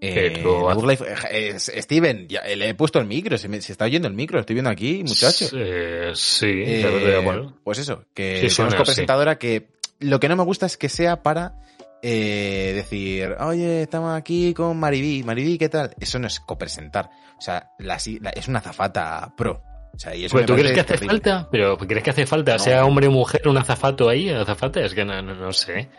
[0.00, 1.58] en Life.
[1.58, 4.40] Steven, ya, le he puesto el micro, se, me- se está oyendo el micro, lo
[4.40, 5.44] estoy viendo aquí, muchacho.
[5.54, 7.44] Eh, sí, ya lo poner.
[7.62, 9.68] pues eso, que Sí, tenemos copresentadora que
[10.02, 11.54] lo que no me gusta es que sea para
[12.02, 15.94] eh, decir, oye, estamos aquí con Mariví, Mariví, ¿qué tal?
[16.00, 17.10] Eso no es copresentar.
[17.38, 19.62] O sea, la, si- la- es una zafata pro.
[19.94, 21.08] O sea, y eso me ¿Tú crees que hace terrible.
[21.20, 21.48] falta?
[21.50, 22.52] Pero ¿crees que hace falta?
[22.54, 22.58] No.
[22.58, 25.90] Sea hombre o mujer, un azafato ahí, azafata, es que no, no, no sé.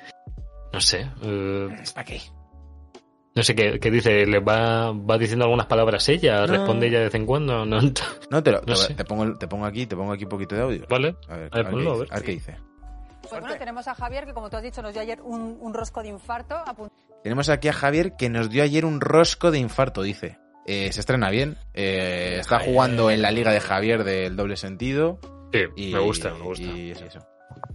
[0.74, 1.08] No sé.
[1.22, 2.22] eh, ¿Para qué?
[3.36, 7.06] no sé qué, qué dice, le va, va diciendo algunas palabras ella, responde ella de
[7.06, 7.82] vez en cuando, no,
[8.30, 8.94] No, te, lo, te, sé.
[8.94, 10.86] te pongo, te pongo aquí, te pongo aquí un poquito de audio.
[10.90, 11.16] ¿vale?
[11.30, 12.12] A ver, A ver, a ver ponlo, qué a dice, ver.
[12.12, 12.58] a ver qué dice.
[13.30, 15.74] Pues bueno, tenemos a Javier que como tú has dicho nos dio ayer un, un
[15.74, 16.56] rosco de infarto.
[17.24, 20.38] Tenemos aquí a Javier que nos dio ayer un rosco de infarto, dice.
[20.66, 21.58] Eh, se estrena bien.
[21.74, 25.20] eh, está jugando en la liga de Javier del doble sentido.
[25.52, 26.64] Sí, Y, me gusta, me gusta.
[26.66, 27.20] Y es eso.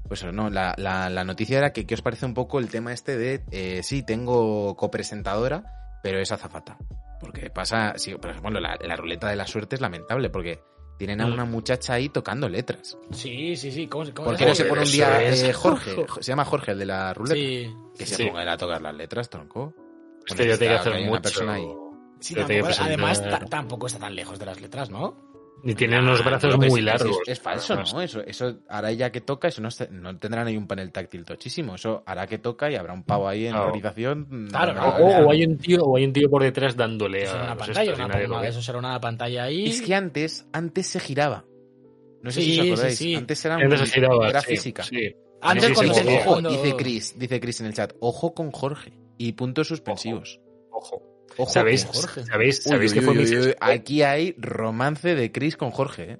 [0.06, 2.68] Pues eso, no, la, la, la noticia era que ¿qué os parece un poco el
[2.70, 5.64] tema este de eh, sí, tengo copresentadora,
[6.02, 6.76] pero es azafata.
[7.20, 10.60] Porque pasa, sí, por ejemplo, la, la ruleta de la suerte es lamentable, porque
[10.98, 12.98] tienen a una muchacha ahí tocando letras.
[13.12, 13.86] Sí, sí, sí.
[13.86, 14.64] ¿Cómo, se- cómo ¿Por se qué no llama?
[14.64, 16.06] se pone un día eh, Jorge?
[16.20, 17.34] Se llama Jorge, el de la ruleta.
[17.36, 17.74] Sí.
[17.96, 18.26] Que se Sí.
[18.26, 19.72] ponga él a tocar las letras, tronco.
[20.26, 21.22] Es que yo tengo que hacer mucho.
[21.22, 21.68] persona ahí.
[22.20, 25.27] Sí, tampoco- además, tampoco está tan lejos de las letras, ¿no?
[25.64, 27.18] Y tiene unos Ah, brazos muy es- largos.
[27.26, 28.00] Es, es falso, ¿no?
[28.00, 31.74] Eso, eso hará ella que toca, eso no, no tendrán ahí un panel táctil tochísimo.
[31.74, 33.66] Eso hará que toca y habrá un pavo ahí en Claro.
[33.66, 34.48] realización.
[34.50, 37.24] Claro, dando no, O, la hay un tío, o hay un tío por detrás dándole
[37.24, 37.94] Eso a una pantalla,
[38.28, 39.66] una, eso será una pantalla ahí.
[39.66, 41.44] Es que antes, antes se giraba.
[42.22, 42.98] No sé Sí, si os acordáis.
[42.98, 43.14] sí.
[43.14, 44.82] Antes era, Antes muy- se giraba, era sí, física.
[44.84, 45.14] sí.
[45.40, 47.92] Antes cuando se cuando- dice Chris, dice Chris en el chat.
[48.00, 48.92] Ojo con Jorge.
[49.18, 50.40] Y puntos suspensivos.
[50.70, 50.96] Ojo.
[50.96, 51.07] Ojo
[51.48, 52.24] ¿Sabéis, con Jorge.
[52.24, 53.46] ¿sabéis, Uy, sabéis uy, que fue uy, Miss uy, uy.
[53.50, 53.72] España?
[53.72, 56.18] Aquí hay romance de Chris con Jorge, ¿eh?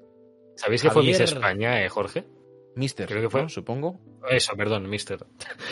[0.55, 1.19] ¿Sabéis que fue Miss.
[1.19, 2.25] España, eh, Jorge?
[2.75, 3.41] Mister, Creo que fue.
[3.43, 3.49] ¿no?
[3.49, 3.99] Supongo.
[4.29, 5.17] Eso, perdón, Mister.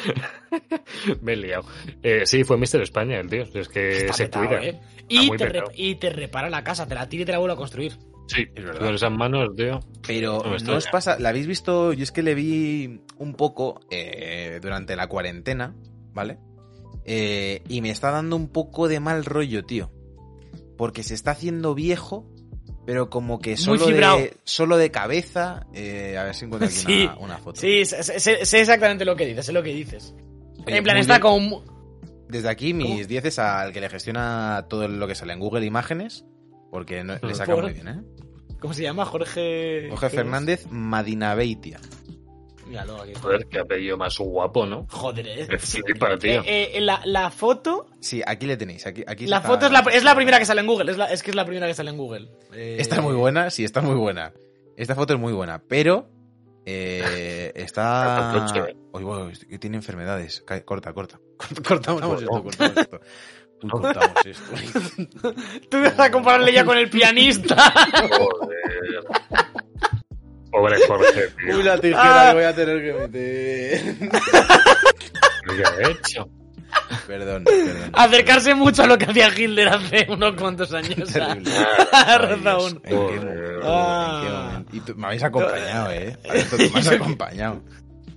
[1.21, 1.63] Me he liado.
[2.03, 3.43] Eh, sí, fue Mister España, el tío.
[3.53, 4.63] Es que Está se petado, cuida.
[4.63, 4.79] ¿eh?
[5.07, 7.57] Y te, y te repara la casa, te la tira y te la vuelve a
[7.57, 7.93] construir.
[8.27, 8.81] Sí, Es verdad.
[8.81, 9.79] Con esas manos, tío.
[10.05, 13.79] Pero No no, os pasa, la habéis visto, yo es que le vi un poco
[13.89, 15.73] eh, durante la cuarentena,
[16.13, 16.37] ¿vale?
[17.07, 19.91] Eh, y me está dando un poco de mal rollo, tío.
[20.77, 22.29] Porque se está haciendo viejo,
[22.85, 25.65] pero como que solo, de, solo de cabeza.
[25.73, 27.59] eh, a ver si encuentro aquí Sí, una, una foto.
[27.59, 30.13] Sí, sé, exactamente lo que dices, sé lo que dices.
[30.65, 31.63] En plan, está como...
[32.27, 35.65] Desde aquí mis 10 es al que le gestiona todo lo que sale en Google
[35.65, 36.25] Imágenes,
[36.69, 38.01] porque no- le saca Por- muy bien, ¿eh?
[38.59, 39.05] ¿Cómo se llama?
[39.05, 39.87] Jorge...
[39.89, 41.79] Jorge ¿qué Fernández Madinabeitia.
[42.67, 42.69] Es?
[42.69, 43.21] Míralo, aquí está.
[43.23, 44.85] Joder, qué apellido más guapo, ¿no?
[44.89, 45.47] Joder, eh.
[45.49, 46.41] Me flipa, tío.
[46.45, 47.87] Eh, eh, la, la foto...
[47.99, 48.85] Sí, aquí le tenéis.
[48.85, 50.91] Aquí, aquí La está- foto es la, es la primera que sale en Google.
[50.91, 52.29] Es, la- es que es la primera que sale en Google.
[52.53, 54.33] Eh, Esta es muy buena, sí, está muy buena.
[54.75, 56.09] Esta foto es muy buena, pero
[56.65, 58.47] eh, está...
[58.91, 60.43] Oye, es que tiene enfermedades.
[60.65, 61.19] Corta, corta.
[61.67, 62.99] Cortamos esto, cortamos esto.
[63.63, 65.33] Uy, cortamos esto.
[65.69, 67.55] Tú vas a compararle ya con el pianista.
[68.09, 69.03] Joder.
[70.57, 71.57] Pobre Jorge, tío.
[71.57, 73.95] Uy, la tijera que voy a tener que meter.
[75.55, 76.29] ¿Qué ha hecho?
[77.05, 77.89] Perdón, perdón.
[77.93, 81.11] Acercarse mucho a lo que hacía Hitler hace unos cuantos años.
[81.13, 82.81] Razón.
[82.83, 82.89] Ah.
[82.89, 83.19] ¿En qué
[84.33, 84.75] momento?
[84.75, 86.17] Y tú- me habéis acompañado, ¿eh?
[86.29, 87.61] Alberto, tú me has acompañado.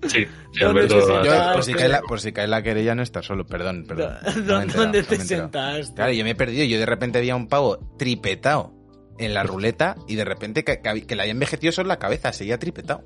[0.07, 0.26] Sí,
[0.59, 4.14] por, si cae la, por si cae la querella no está solo, perdón, perdón.
[4.24, 5.26] No he ¿Dónde, enterado, dónde no te he enterado.
[5.51, 5.95] sentaste?
[5.95, 6.64] Claro, yo me he perdido.
[6.64, 8.72] Yo de repente había un pavo tripetado
[9.20, 12.32] en la ruleta y de repente que, que, que le había envejecido solo la cabeza,
[12.32, 13.04] seguía tripetado.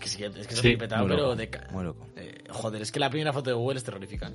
[0.00, 1.50] Que sí, es que es Sí, un petado, muy pero de...
[1.72, 2.06] Muy loco.
[2.16, 4.32] eh, joder, es que la primera foto de Google es terrorífica.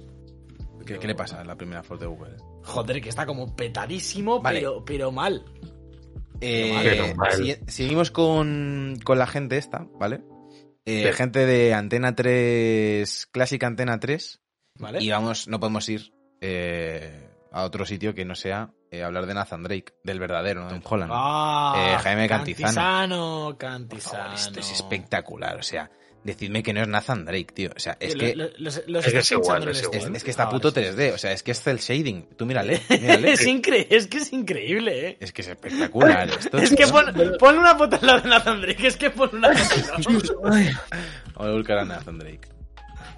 [0.86, 2.38] ¿Qué, qué le pasa a la primera foto de Google?
[2.64, 4.60] Joder, que está como petadísimo, Vale.
[4.60, 5.46] pero, pero mal.
[6.42, 7.34] Eh, Pero mal.
[7.34, 10.22] si- seguimos con, con la gente esta, ¿vale?
[10.86, 11.14] Eh, Sí.
[11.14, 14.42] Gente de Antena 3, clásica Antena 3,
[14.80, 15.04] ¿Vale?
[15.04, 19.34] y vamos, no podemos ir eh, a otro sitio que no sea eh, hablar de
[19.34, 20.70] Nathan Drake, del verdadero, ¿no?
[20.70, 21.12] Tom Holland.
[21.14, 22.74] Ah, Eh, Jaime Cantizano.
[22.76, 24.24] Cantizano, Cantizano.
[24.24, 25.90] favor, esto es espectacular, o sea,
[26.24, 27.70] decidme que no es Nathan Drake, tío.
[27.76, 28.36] O sea, es que...
[28.36, 30.16] lo- los- los Es que es igual, es igual.
[30.16, 30.98] Es, está Ah, puto vale, sí.
[30.98, 32.28] 3D, o sea, es que es cel shading.
[32.36, 33.32] Tú mírale, mírale.
[33.34, 35.18] es, incre- es que es increíble, eh.
[35.22, 36.58] Es que es espectacular esto.
[36.58, 37.06] Es que pon,
[37.40, 40.42] pon una foto al lado de Nathan Drake, es que pon una foto.
[40.42, 40.74] Vamos
[41.38, 42.50] a buscar a Nathan Drake.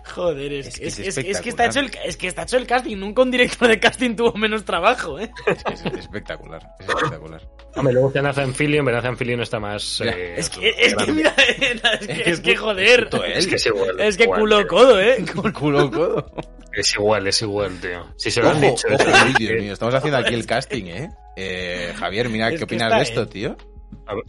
[0.04, 2.44] Joder, es, Es que es, es es- es que está hecho el, es que está
[2.44, 2.98] hecho el casting.
[2.98, 5.30] Nunca un director de casting tuvo menos trabajo, eh.
[5.48, 7.42] Es que es espectacular, es espectacular.
[7.76, 10.02] Hombre, luego está Nathan Fillion, pero Nathan Fillion está más.
[10.02, 13.10] Eh, Es que, es que mira, es que, es que es joder.
[13.36, 14.00] Es que es igual.
[14.02, 14.68] Es que igual, culo tío.
[14.68, 15.26] codo, eh.
[15.54, 16.32] Culo codo.
[16.74, 18.08] Es igual, es igual, tío.
[18.18, 18.88] Si se lo Ojo, han dicho.
[18.92, 21.10] ojo, Dios mío, estamos haciendo aquí el casting, ¿eh?
[21.36, 23.26] Eh, Javier, mira, Es ¿qué que opinas de esto, ¿eh?
[23.28, 23.58] tío?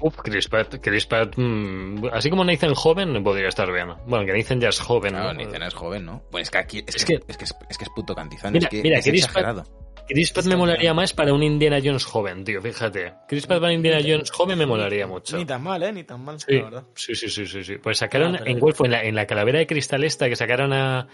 [0.00, 3.88] Uf, Chris Pratt, Chris Pratt, mm, así como Nathan joven, podría estar bien.
[4.06, 5.44] Bueno, que Nathan ya es joven, Claro, ¿no?
[5.44, 6.22] Nathan es joven, ¿no?
[6.30, 8.14] Pues es que aquí es, Es que, que- es que es, es que es puto
[8.14, 9.64] cantizano, Mira, es que mira, es Chris Pratt- exagerado.
[10.08, 13.14] Chris Pratt me molaría más para un Indiana Jones joven, tío, fíjate.
[13.28, 15.36] Chris Pratt para Indiana Jones joven me molaría mucho.
[15.36, 15.92] Ni tan mal, ¿eh?
[15.92, 16.84] Ni tan mal, Sí, la verdad.
[16.94, 17.76] sí, sí, sí, sí, sí.
[17.78, 20.72] Pues sacaron, Ah, en fue, en la, en la calavera de cristal esta, que sacaron
[20.72, 21.08] a,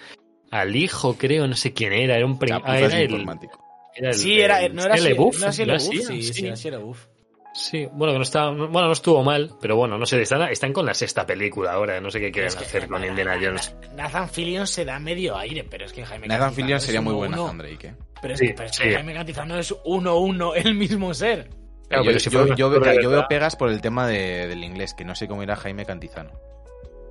[0.50, 3.62] al hijo, creo, no sé quién era, era un prim- ah, era el, informático.
[3.94, 6.68] era el- Sí, era, el no era no era así ¿no el sí, sí, sí.
[6.68, 7.06] era buff.
[7.54, 10.72] Sí, bueno, que no estaba, bueno, no estuvo mal, pero bueno, no sé, están, están
[10.72, 13.74] con la sexta película ahora, no sé qué quieren Es que- hacer con Indiana Jones.
[13.96, 17.00] Nathan Fillion se da medio aire, pero es que Jaime Nathan Cantizano Fillion es sería
[17.00, 17.36] muy buen 1-1.
[17.42, 17.94] Nathan Drake, ¿eh?
[18.22, 18.82] Pero es, Sí, que, pero es sí.
[18.84, 21.50] que Jaime Cantizano es 1-1 el mismo ser.
[21.88, 25.26] Claro, yo, si veo- yo pegas por el tema de- del inglés, que no sé
[25.26, 26.30] cómo era Jaime Cantizano.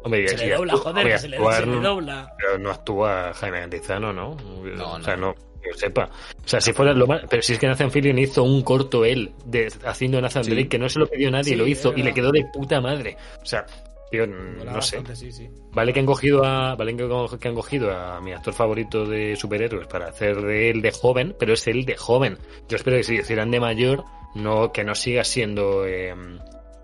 [0.04, 2.34] Hombre, Se le dobla, joder, que se le, se le dobla.
[2.38, 4.38] Pero no actúa Jaime Cantizano, ¿no?
[4.64, 5.34] No, O sea, no.
[5.68, 6.09] Que yo sepa.
[6.43, 7.22] O sea, si fuera lo más...
[7.30, 10.51] Pero si es que Nathan Fillion hizo un corto él de, haciendo Nathan Sí.
[10.51, 12.80] Drake que no se lo pidió nadie, Sí, lo hizo y le quedó de puta
[12.82, 13.18] madre.
[13.41, 13.65] O sea,
[14.11, 14.97] tío, Mola no sé.
[14.97, 15.49] bastante, sí, sí.
[15.72, 19.88] Vale que han cogido a vale que han cogido a mi actor favorito de superhéroes
[19.88, 22.38] para hacer de él de joven, pero es él de joven.
[22.70, 24.03] Yo espero que si hicieran de mayor,
[24.36, 26.13] no que no siga siendo eh,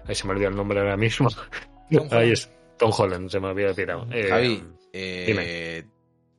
[0.05, 1.29] ahí se me olvidó el nombre ahora mismo.
[1.91, 4.07] Tom ahí es Tom Holland, se me había pirado.
[4.11, 5.92] Eh, Javi, eh, dime.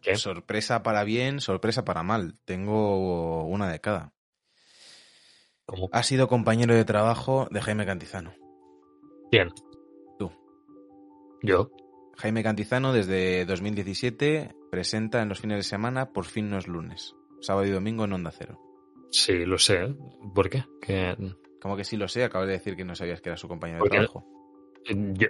[0.04, 0.16] ¿Qué?
[0.16, 2.36] sorpresa para bien, sorpresa para mal.
[2.44, 4.12] Tengo una de cada.
[5.66, 5.88] ¿cómo?
[5.92, 8.34] Ha sido compañero de trabajo de Jaime Cantizano.
[9.30, 9.48] Bien.
[10.18, 10.30] Tú.
[11.42, 11.70] Yo.
[12.16, 17.14] Jaime Cantizano desde 2017 presenta en los fines de semana Por fin no es lunes.
[17.40, 18.60] Sábado y domingo en Onda Cero.
[19.10, 19.94] Sí, lo sé.
[20.34, 20.64] ¿Por qué?
[20.80, 21.16] Que,
[21.60, 23.84] Como que sí lo sé, acabas de decir que no sabías que era su compañero
[23.84, 24.26] de trabajo.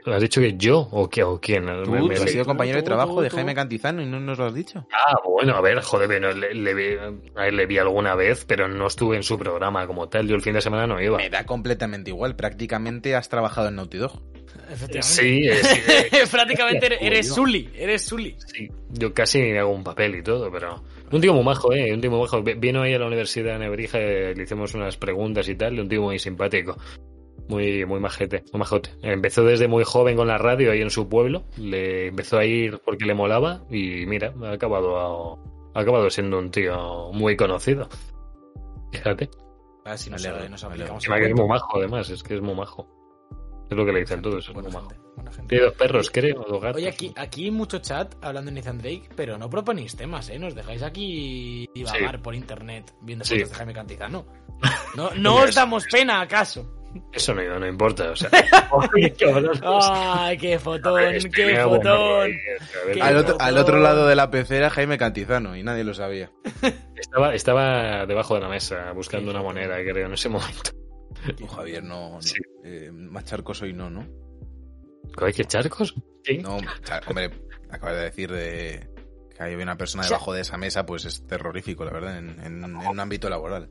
[0.07, 1.65] ¿Has dicho que yo o, qué, o quién?
[1.85, 3.31] Tú, Me- me- has sido tú, compañero de trabajo tú, de.
[3.31, 4.87] Jaime Cantizano y no nos lo has dicho.
[4.93, 6.97] Ah, bueno, a ver, joder, pero le, le vi,
[7.37, 10.27] a él le vi alguna vez, pero no estuve en su programa como tal.
[10.27, 11.17] Yo el fin de semana no iba.
[11.19, 12.35] Me da completamente igual.
[12.37, 14.21] Prácticamente has trabajado en Naughty Dog.
[14.71, 15.03] Efectivamente.
[15.03, 15.81] Sí, eh, sí,
[16.17, 17.29] eh, Prácticamente eres-.
[17.33, 18.37] Sully, eres Sully.
[18.47, 20.83] sí, yo casi hago un papel y todo, pero...
[21.13, 21.93] Un tío muy majo, ¿eh?
[21.93, 22.43] Un tío muy majo.
[22.43, 25.75] Vi- Vino ahí a la Universidad de Nebrija, eh, le hicimos unas preguntas y tal,
[25.75, 26.77] y un tío muy simpático.
[27.49, 28.91] Muy, muy majete, muy majote.
[29.03, 32.81] Empezó desde muy joven con la radio ahí en su pueblo, le empezó a ir
[32.85, 35.39] porque le molaba y mira, ha acabado,
[35.75, 37.89] ha acabado siendo un tío muy conocido.
[38.93, 39.29] Fíjate.
[39.85, 42.89] A ver si nos, aplicamos que es muy majo, además, es que es muy majo.
[43.71, 44.89] Es lo que le dicen todos, es muy majo.
[45.49, 46.77] Tiene dos perros, creo, dos gatos.
[46.77, 50.39] Oye, aquí, aquí hay mucho chat hablando de Nathan Drake, pero no proponéis temas, ¿eh?
[50.39, 53.35] Nos dejáis aquí divagar por internet viendo Sí.
[53.37, 54.25] fotos de Jaime Cantizano.
[54.97, 56.84] No, no os damos pena, ¿acaso?
[57.13, 58.31] Eso no, no importa, o sea.
[58.95, 60.95] ¡Ay, qué fotón!
[60.95, 62.31] ver, ¡Qué fotón!
[62.87, 65.95] ver, Qué Al otro, al otro lado de la pecera, Jaime Cantizano, y nadie lo
[65.95, 66.31] sabía.
[66.97, 70.71] Estaba, estaba debajo de la mesa buscando una moneda, creo, en ese momento.
[71.37, 72.13] Tú, Javier, no.
[72.15, 72.23] no.
[72.23, 72.35] Sí.
[72.65, 74.07] Eh, más charcos hoy no, ¿no?
[75.19, 75.95] ¿Hay que charcos?
[76.25, 76.39] Sí.
[76.39, 76.57] No,
[77.07, 77.31] hombre,
[77.71, 78.89] acabas de decir de
[79.37, 82.65] que hay una persona debajo de esa mesa, pues es terrorífico, la verdad, en, en-
[82.65, 83.69] en un ámbito laboral.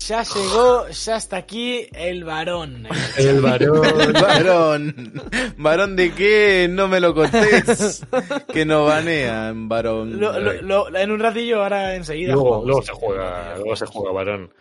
[0.00, 2.86] Ya llegó, ya está aquí el varón.
[3.16, 4.12] El varón.
[4.12, 5.22] varón,
[5.56, 8.04] varón de qué, no me lo contés,
[8.52, 10.20] que no banean, varón.
[10.20, 12.32] Lo- lo- lo- en un ratillo, ahora enseguida.
[12.34, 14.52] luego, luego se juega, luego se juega varón.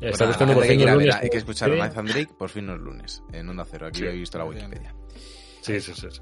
[0.00, 1.76] Está buscando por que fin los lunes, hay que escuchar a.
[1.76, 4.06] Nathan Drake, por fin no es lunes, en Onda Cero, aquí Sí.
[4.06, 4.94] he visto la Wikipedia.
[5.60, 6.08] Sí, sí, sí.
[6.10, 6.20] sí.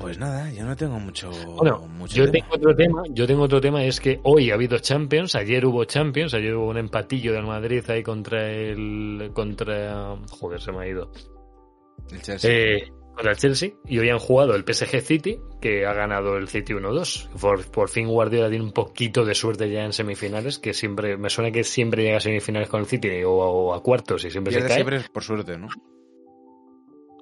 [0.00, 2.32] Pues nada, yo no tengo mucho, Bueno, mucho yo tema.
[2.32, 5.84] tengo otro tema, yo tengo otro tema, es que hoy ha habido Champions, ayer hubo
[5.84, 10.88] Champions, ayer hubo un empatillo del Madrid ahí contra el contra joder, se me ha
[10.88, 11.12] ido.
[12.10, 12.50] El Chelsea.
[12.50, 16.48] Eh, contra el Chelsea y hoy han jugado el PSG City, que ha ganado el
[16.48, 17.28] City 1-2.
[17.38, 21.28] Por, por fin Guardiola tiene un poquito de suerte ya en semifinales, que siempre me
[21.28, 24.52] suena que siempre llega a semifinales con el City o, o a cuartos y siempre
[24.52, 24.84] Pierde se cae.
[24.84, 25.68] siempre por suerte, ¿no?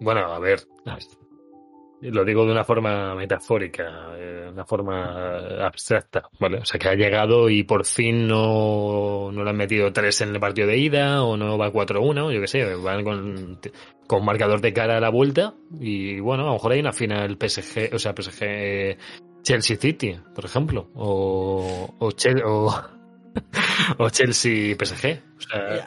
[0.01, 0.61] Bueno, a ver.
[2.01, 5.37] Lo digo de una forma metafórica, de una forma
[5.67, 6.59] abstracta, ¿vale?
[6.59, 10.29] O sea, que ha llegado y por fin no, no le han metido tres en
[10.35, 13.61] el partido de ida o no va 4-1, yo qué sé, van con,
[14.07, 17.37] con marcador de cara a la vuelta y bueno, a lo mejor hay una final
[17.37, 18.99] PSG, o sea, PSG eh,
[19.43, 22.73] Chelsea City, por ejemplo, o, o, Chel- o,
[23.99, 25.21] o Chelsea PSG.
[25.37, 25.85] O sea, Eh,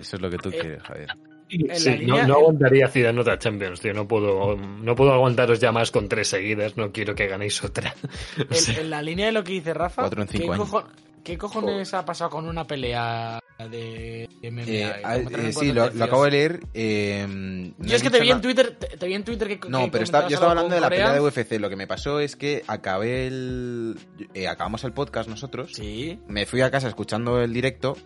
[0.00, 1.08] eso es lo que tú Eh, quieres, Javier.
[1.48, 3.92] Sí, no, no aguantaría Zidane otra Champions, tío.
[3.94, 6.76] No puedo, no puedo aguantaros ya más con tres seguidas.
[6.76, 7.94] No quiero que ganéis otra.
[8.38, 10.58] O En, sea, en la línea de lo que dice Rafa, Cuatro en cinco ¿qué,
[10.58, 10.84] cojo-
[11.22, 13.38] qué cojones ha pasado con una pelea
[13.70, 14.62] de MMA?
[14.66, 16.60] Eh, ah, eh, sí, lo, acabo de leer.
[16.74, 19.68] eh, no Yo es que te vi en Twitter, te, te vi en Twitter que
[19.68, 21.52] No, que pero está- yo estaba hablando de la pelea de UFC.
[21.60, 23.96] Lo que me pasó es que acabé el.
[24.34, 25.72] eh, acabamos el podcast nosotros.
[25.72, 26.18] Sí.
[26.26, 27.96] Me fui a casa escuchando el directo.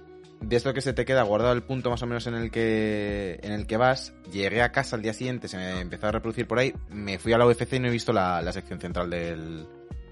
[0.41, 3.41] De esto que se te queda guardado el punto más o menos en el que
[3.43, 4.15] en el que vas.
[4.33, 6.73] Llegué a casa al día siguiente, se me empezó a reproducir por ahí.
[6.89, 9.67] Me fui a la UFC y no he visto la, la sección central del,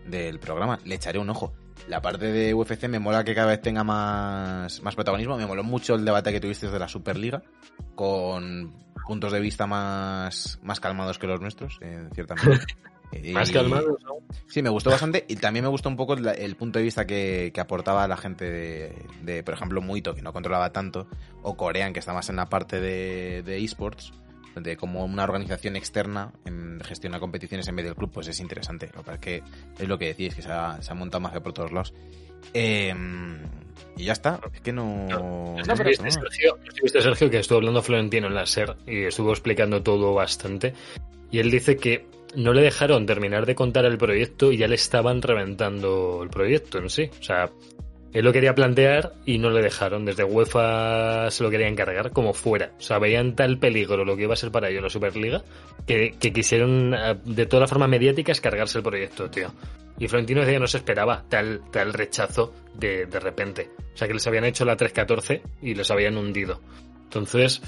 [0.06, 0.78] del programa.
[0.84, 1.52] Le echaré un ojo.
[1.88, 5.36] La parte de UFC me mola que cada vez tenga más, más protagonismo.
[5.36, 7.42] Me moló mucho el debate que tuviste de la Superliga,
[7.94, 8.74] con
[9.06, 12.64] puntos de vista más, más calmados que los nuestros, en cierta medida.
[13.32, 14.16] Más Y- calmados, ¿no?
[14.46, 17.06] Sí, me gustó bastante y también me gustó un poco el, el punto de vista
[17.06, 18.92] que, que aportaba la gente de,
[19.22, 21.06] de, por ejemplo, Muito, que no controlaba tanto,
[21.42, 24.12] o Corean, que está más en la parte de, de esports,
[24.54, 26.32] de como una organización externa
[26.82, 28.90] gestiona competiciones en medio del club, pues es interesante.
[28.94, 29.42] Lo es que
[29.78, 31.94] es lo que decís, que se ha, se ha montado más que por todos lados.
[32.54, 32.94] Eh,
[33.96, 35.06] y ya está, es que no...
[35.08, 36.10] No, no pero viste, ¿no?
[36.10, 40.74] Sergio, viste, Sergio, que estuvo hablando Florentino en la SER y estuvo explicando todo bastante.
[41.30, 44.74] Y él dice que no le dejaron terminar de contar el proyecto y ya le
[44.74, 47.10] estaban reventando el proyecto en sí.
[47.18, 47.50] O sea,
[48.12, 50.04] él lo quería plantear y no le dejaron.
[50.04, 52.72] Desde UEFA se lo quería encargar como fuera.
[52.78, 55.42] O sea, veían tal peligro lo que iba a ser para ellos la Superliga
[55.86, 59.52] que, quisieron eh, de toda forma mediática cargarse el proyecto, tío.
[59.98, 63.70] Y Florentino decía que no se esperaba tal, tal rechazo de, de repente.
[63.94, 66.60] O sea, que les habían hecho la 3-14 y les habían hundido.
[67.04, 67.62] Entonces,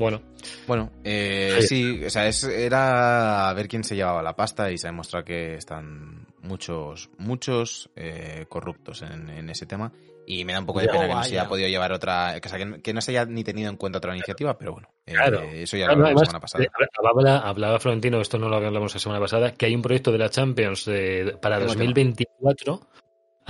[0.00, 0.20] bueno,
[0.66, 2.02] Bueno, eh, Sí.
[2.04, 5.24] o sea, es, era a ver quién se llevaba la pasta y se ha demostrado
[5.24, 9.92] que están muchos, muchos eh, corruptos en, en ese tema.
[10.26, 12.34] Y me da un poco de Oh, pena que no se haya podido llevar otra,
[12.44, 14.72] o sea, que, no- que no se haya ni tenido en cuenta otra iniciativa, pero
[14.72, 15.42] bueno, eh, Claro.
[15.42, 16.64] eso ya Claro, lo hablamos la semana pasada.
[16.64, 16.68] eh,
[17.02, 20.18] Hablaba, hablaba Florentino, esto no lo hablamos la semana pasada, que hay un proyecto de
[20.18, 22.80] la Champions eh, para Tengo 2024.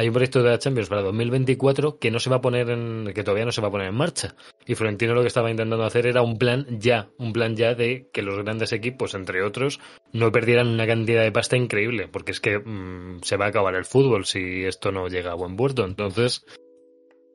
[0.01, 3.12] Hay un proyecto de la Champions para 2024 que no se va a poner en,
[3.14, 4.34] que todavía no se va a poner en marcha.
[4.64, 8.09] Y Florentino lo que estaba intentando hacer era un plan ya, un plan ya de
[8.11, 9.78] que los grandes equipos, entre otros,
[10.14, 13.74] no perdieran una cantidad de pasta increíble, porque es que mm, se va a acabar
[13.74, 15.84] el fútbol si esto no llega a buen puerto.
[15.84, 16.46] Entonces,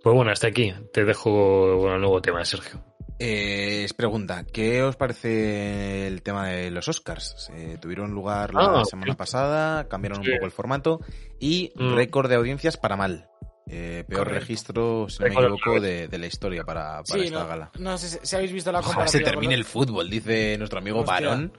[0.02, 0.74] pues bueno, hasta aquí.
[0.92, 2.95] Te dejo el nuevo tema, Sergio.
[3.18, 7.34] Eh, es pregunta, ¿qué os parece el tema de los Oscars?
[7.38, 9.18] Se tuvieron lugar la Ah, semana sí.
[9.18, 10.30] pasada, cambiaron Sí.
[10.32, 11.00] un poco el formato
[11.40, 11.96] y Mm.
[11.96, 13.30] récord de audiencias para mal.
[13.68, 14.40] Eh, peor Correcto.
[14.42, 17.72] registro, si no me equivoco, de, de la historia para, para Sí, esta no, gala.
[17.80, 20.78] no sé si, si habéis visto la Ojalá se termine con el fútbol, dice nuestro
[20.80, 21.14] amigo Hostia.
[21.16, 21.54] Varón,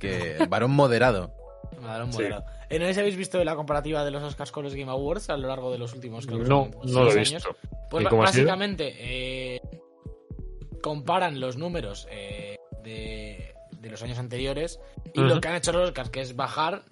[0.00, 1.34] que varón moderado.
[1.72, 1.78] Sí.
[2.12, 2.44] moderado.
[2.68, 5.28] Eh, ¿No sé si habéis visto la comparativa de los Oscars con los Game Awards
[5.30, 7.36] a lo largo de los últimos creo que No, no lo he visto.
[7.36, 7.56] años?
[7.90, 8.46] Pues ¿Y ba- cómo ha sido?
[8.46, 9.60] básicamente eh,
[10.82, 14.78] comparan los números eh, de, de los años anteriores
[15.14, 16.82] y lo que han hecho los Oscars, que es bajar.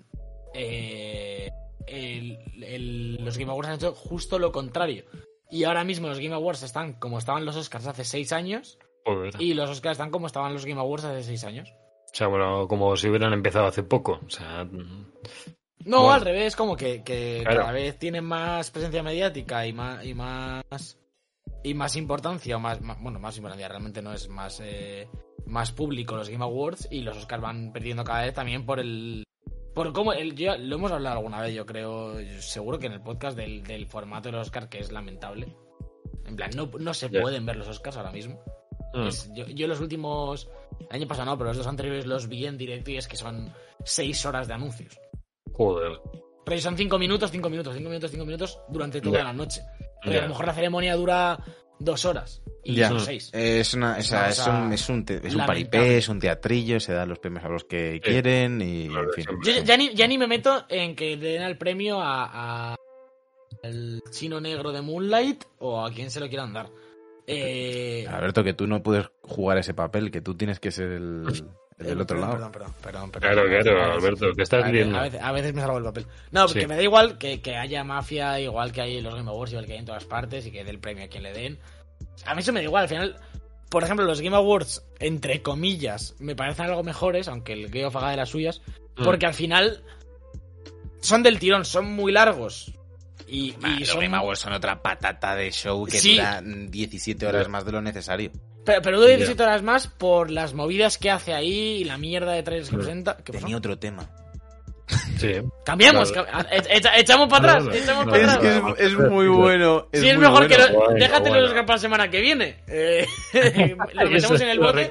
[0.54, 1.50] eh,
[1.86, 5.04] el- el- los Game Awards han hecho justo lo contrario.
[5.50, 9.34] Y ahora mismo los Game Awards están como estaban los Oscars hace seis años Joder.
[9.40, 11.72] y los Oscars están como estaban los Game Awards hace seis años.
[12.12, 14.20] O sea, bueno, como si hubieran empezado hace poco.
[14.26, 15.06] O sea, mm,
[15.86, 16.12] No, Bueno.
[16.12, 17.60] al revés, como que, que Claro.
[17.60, 20.98] cada vez tienen más presencia mediática y más y más
[21.62, 25.08] y más importancia o más, más- bueno más importancia realmente no es más eh,
[25.46, 29.24] más público los Game Awards y los Oscars van perdiendo cada vez también por el
[29.74, 33.02] por cómo el yo- lo hemos hablado alguna vez yo creo seguro que en el
[33.02, 35.54] podcast del, del formato de los Oscars que es lamentable.
[36.26, 38.40] En plan no, no se pueden ver los Oscars ahora mismo.
[38.94, 40.48] Mm, es- yo, yo los últimos
[40.80, 43.16] el año pasado no pero los dos anteriores los vi en directo y es que
[43.16, 43.52] son
[43.84, 44.98] seis horas de anuncios.
[45.52, 46.00] Joder.
[46.44, 49.60] pero son 5 minutos, 5 minutos, 5 minutos, 5 minutos durante toda la noche.
[50.02, 51.38] Porque a lo mejor la ceremonia dura
[51.78, 52.42] dos horas.
[52.62, 52.88] Y Ya.
[52.88, 53.30] son seis.
[53.32, 56.78] Es, una, o sea, una es, un, es, un, es un paripé, es un teatrillo,
[56.78, 59.26] se dan los premios a los que quieren y, Claro, en fin.
[59.44, 62.76] Yo ya ni, ya ni me meto en que le den el premio a, a-
[63.62, 66.68] al chino negro de Moonlight o a quien se lo quieran dar.
[67.26, 71.24] Eh, Alberto, que tú no puedes jugar ese papel, que tú tienes que ser el,
[71.80, 72.32] el del otro lado.
[72.32, 73.32] Perdón, perdón, perdón, perdón.
[73.34, 74.98] Claro, claro, Alberto, te estás a viendo.
[74.98, 76.06] a veces- a veces me salgo el papel.
[76.30, 76.66] No, porque Sí.
[76.66, 79.66] me da igual que, que haya mafia, igual que hay en los Game Awards, igual
[79.66, 81.58] que hay en todas partes, y que dé el premio a quien le den.
[82.26, 83.16] A mí eso me da igual, al final.
[83.70, 88.10] Por ejemplo, los Game Awards, entre comillas, me parecen algo mejores, aunque el Geo haga
[88.10, 88.62] de las suyas,
[88.96, 89.04] Mm.
[89.04, 89.82] porque al final
[91.00, 92.72] son del tirón, son muy largos.
[93.28, 94.00] Y, y los son...
[94.00, 96.16] Game Awards son otra patata de show que Sí.
[96.16, 98.32] dura 17 horas más de lo necesario.
[98.64, 102.32] Pero, pero dura 17 horas más por las movidas que hace ahí y la mierda
[102.32, 103.16] de trailers que presenta.
[103.16, 103.44] ¿Qué pasó?
[103.44, 104.08] Tenía otro tema.
[105.18, 105.34] Sí.
[105.64, 106.28] Cambiamos, Claro.
[106.32, 108.62] cam- e- echa- echamos para atrás, echamos No, para atrás.
[108.62, 108.74] no.
[108.76, 109.86] es muy bueno.
[109.92, 110.72] Si es muy mejor que bueno.
[110.72, 111.40] lo, Bueno, déjate bueno.
[111.46, 112.56] los para la semana que viene.
[112.66, 113.06] Eh,
[113.94, 114.90] lo metemos en el bote,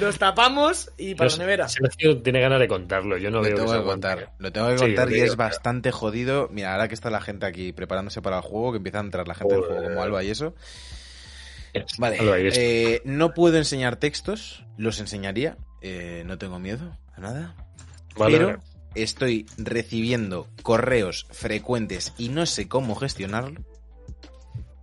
[0.00, 1.68] los tapamos y para la Pues, nevera.
[1.68, 3.16] Sergio tiene ganas de contarlo.
[3.16, 5.36] Yo no Lo veo tengo que contar, lo tengo que Sí, contar y digo, es
[5.36, 6.48] bastante jodido.
[6.50, 9.28] Mira, ahora que está la gente aquí preparándose para el juego, que empieza a entrar
[9.28, 9.76] la gente del Joder.
[9.76, 10.54] juego como Alba y eso.
[11.98, 12.18] Vale,
[12.54, 17.54] eh, no puedo enseñar textos, los enseñaría, eh, no tengo miedo a nada.
[18.16, 18.58] Vale, pero vale.
[18.94, 23.60] estoy recibiendo correos frecuentes y no sé cómo gestionarlo,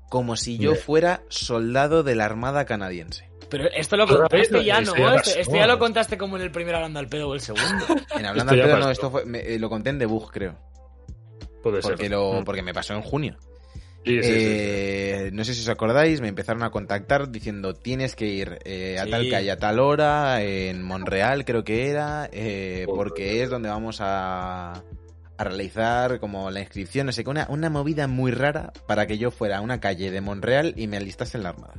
[0.09, 0.83] como si yo Bien.
[0.83, 3.29] fuera soldado de la Armada canadiense.
[3.49, 4.95] Pero esto lo contaste ya, ¿no?
[4.95, 7.85] ya Esto, ya lo contaste como en el primer hablando al pedo o el segundo.
[8.17, 10.57] En hablando al pedo, no, esto fue, me- eh, lo conté en debug, creo.
[11.63, 12.11] Puede porque, ser.
[12.11, 12.43] lo, Mm.
[12.45, 13.37] porque me pasó en junio.
[14.05, 14.45] Sí, sí, sí, sí.
[14.47, 18.97] Eh, No sé si os acordáis, me empezaron a contactar diciendo tienes que ir eh,
[18.99, 23.69] a tal calle a tal hora, en Monreal creo que era, eh, porque es donde
[23.69, 24.73] vamos a,
[25.37, 29.17] a realizar como la inscripción, no sé qué, una, una movida muy rara para que
[29.17, 31.75] yo fuera a una calle de Monreal y me alistase en la Armada.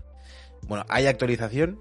[0.69, 1.81] Bueno, hay actualización.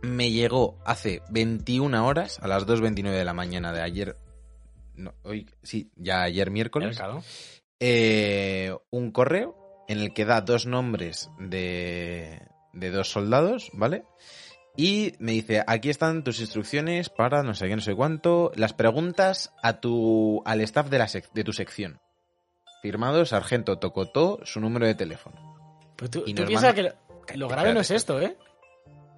[0.00, 4.16] Me llegó hace 21 horas, a las 2.29 de la mañana de ayer.
[4.96, 6.96] No, hoy, sí, ya ayer miércoles.
[7.84, 9.56] Eh, un correo
[9.88, 12.40] en el que da dos nombres de,
[12.72, 14.04] de dos soldados, ¿vale?
[14.76, 18.72] Y me dice, aquí están tus instrucciones para no sé qué, no sé cuánto, las
[18.72, 22.00] preguntas a tu, al staff de, la sec- de tu sección.
[22.82, 25.56] Firmado Sargento Tocotó, su número de teléfono.
[25.96, 26.90] Pero tú, Y tú piensas que lo,
[27.34, 28.36] lo grave no es esto, ¿eh?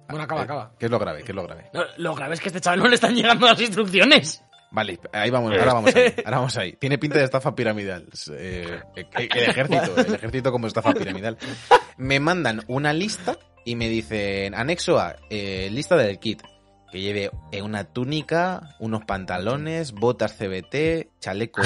[0.09, 0.71] Bueno, acaba, Eh, acaba.
[0.77, 1.23] ¿Qué es lo grave?
[1.23, 1.69] ¿Qué es lo grave?
[1.73, 4.43] No, lo grave es que a este chaval no le están llegando las instrucciones.
[4.75, 6.73] Vale, ahí vamos, ahora vamos ahí, ahora vamos ahí.
[6.73, 8.09] Tiene pinta de estafa piramidal.
[8.31, 11.37] Eh, eh, el ejército, el ejército como estafa piramidal.
[11.95, 16.41] Me mandan una lista y me dicen, anexo a, eh, lista del kit.
[16.91, 21.61] Que lleve eh, una túnica, unos pantalones, botas CBT, chaleco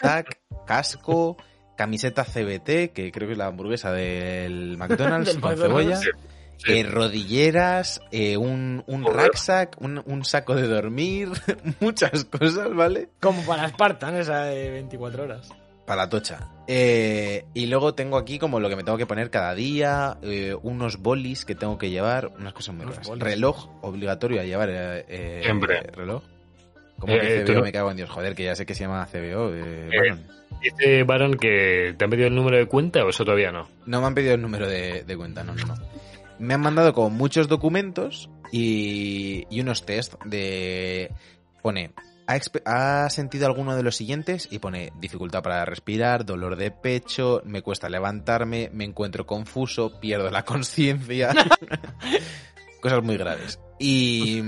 [0.00, 1.36] TAC, casco,
[1.76, 6.00] camiseta CBT, que creo que es la hamburguesa del McDonald's Del con McDonald's.
[6.00, 6.33] cebolla.
[6.58, 6.72] Sí.
[6.72, 11.30] eh, rodilleras, eh, un, un rucksack, un, un saco de dormir,
[11.80, 13.08] muchas cosas, ¿vale?
[13.20, 15.48] Como para Spartan, esa de 24 horas.
[15.86, 16.48] Para la tocha.
[16.66, 20.56] Eh, y luego tengo aquí como lo que me tengo que poner cada día, eh,
[20.62, 23.06] unos bolis que tengo que llevar, unas cosas muy raras.
[23.18, 25.82] Reloj obligatorio a llevar eh, eh, Siempre.
[25.92, 26.22] reloj.
[26.98, 29.06] Como Eh, que CBO me cago en Dios, joder, que ya sé que se llama
[29.12, 29.52] CBO.
[29.52, 30.18] eh, Eh, bueno.
[30.62, 33.68] Dice Baron que te han pedido el número de cuenta o eso todavía no.
[33.84, 35.74] No me han pedido el número de, de cuenta, no, no, no.
[36.38, 41.12] Me han mandado como muchos documentos y, y unos test de...
[41.62, 41.92] Pone,
[42.66, 44.48] ¿ha, sentido alguno de los siguientes?
[44.50, 50.30] Y pone dificultad para respirar, dolor de pecho, me cuesta levantarme, me encuentro confuso, pierdo
[50.30, 51.34] la conciencia.
[52.80, 53.60] Cosas muy graves.
[53.78, 54.42] Y...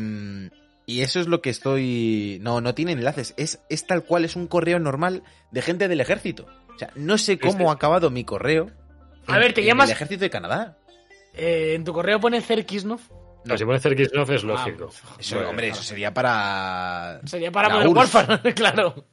[0.88, 2.38] Y eso es lo que estoy...
[2.42, 3.34] No, no tiene enlaces.
[3.36, 6.46] Es, es tal cual, es un correo normal de gente del ejército.
[6.76, 8.70] O sea, no sé cómo ha acabado mi correo.
[9.26, 10.78] A ver, te llamas- El ejército de Canadá.
[11.36, 13.00] Eh, en tu correo pone Cerkisnov.
[13.44, 13.56] No.
[13.56, 14.90] Si pone Cerkisnov es lógico.
[15.18, 17.20] Eso, Bueno, hombre, eso sería para...
[17.26, 17.96] Sería para Modern.
[17.96, 19.06] Warfare, claro.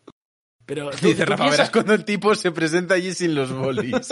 [0.65, 3.51] Pero tú, Dice tú Rafa, piensas- verás cuando el tipo se presenta allí sin los
[3.51, 3.93] bolis.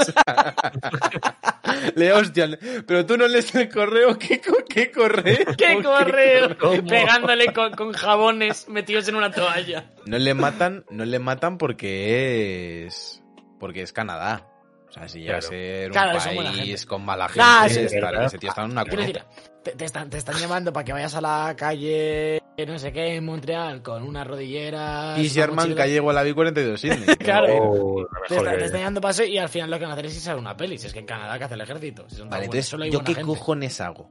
[1.96, 2.50] Le hostia,
[2.86, 5.46] pero tú no lees el correo, ¿qué, co- qué correo?
[5.58, 6.58] ¡Qué correo!
[6.58, 6.84] ¿Cómo?
[6.86, 9.92] Pegándole con, con jabones metidos en una toalla.
[10.06, 13.24] No le matan, no le matan porque es...
[13.60, 14.48] porque es Canadá.
[14.92, 15.50] O sea, si llega a Claro.
[15.56, 18.84] ser un Claro, país con mala gente, Nah, sí, estar- ese tío está en una
[18.86, 19.26] cuneta.
[19.64, 23.16] te, te están, te están llamando para que vayas a la calle, no sé qué,
[23.16, 25.18] en Montreal, con unas rodilleras.
[25.18, 25.76] Y una Sherman mochila.
[25.86, 27.16] Gallego a la B42 Sydney.
[27.20, 27.48] Claro.
[27.58, 29.94] Oh, Te, está- te están llamando para eso y al final lo que van a
[29.94, 30.78] hacer es irse a una peli.
[30.78, 32.04] Si es que en Canadá que hace el ejército.
[32.10, 33.22] Si son tan Vale, entonces, solo hay ¿yo qué gente.
[33.28, 34.10] cojones hago?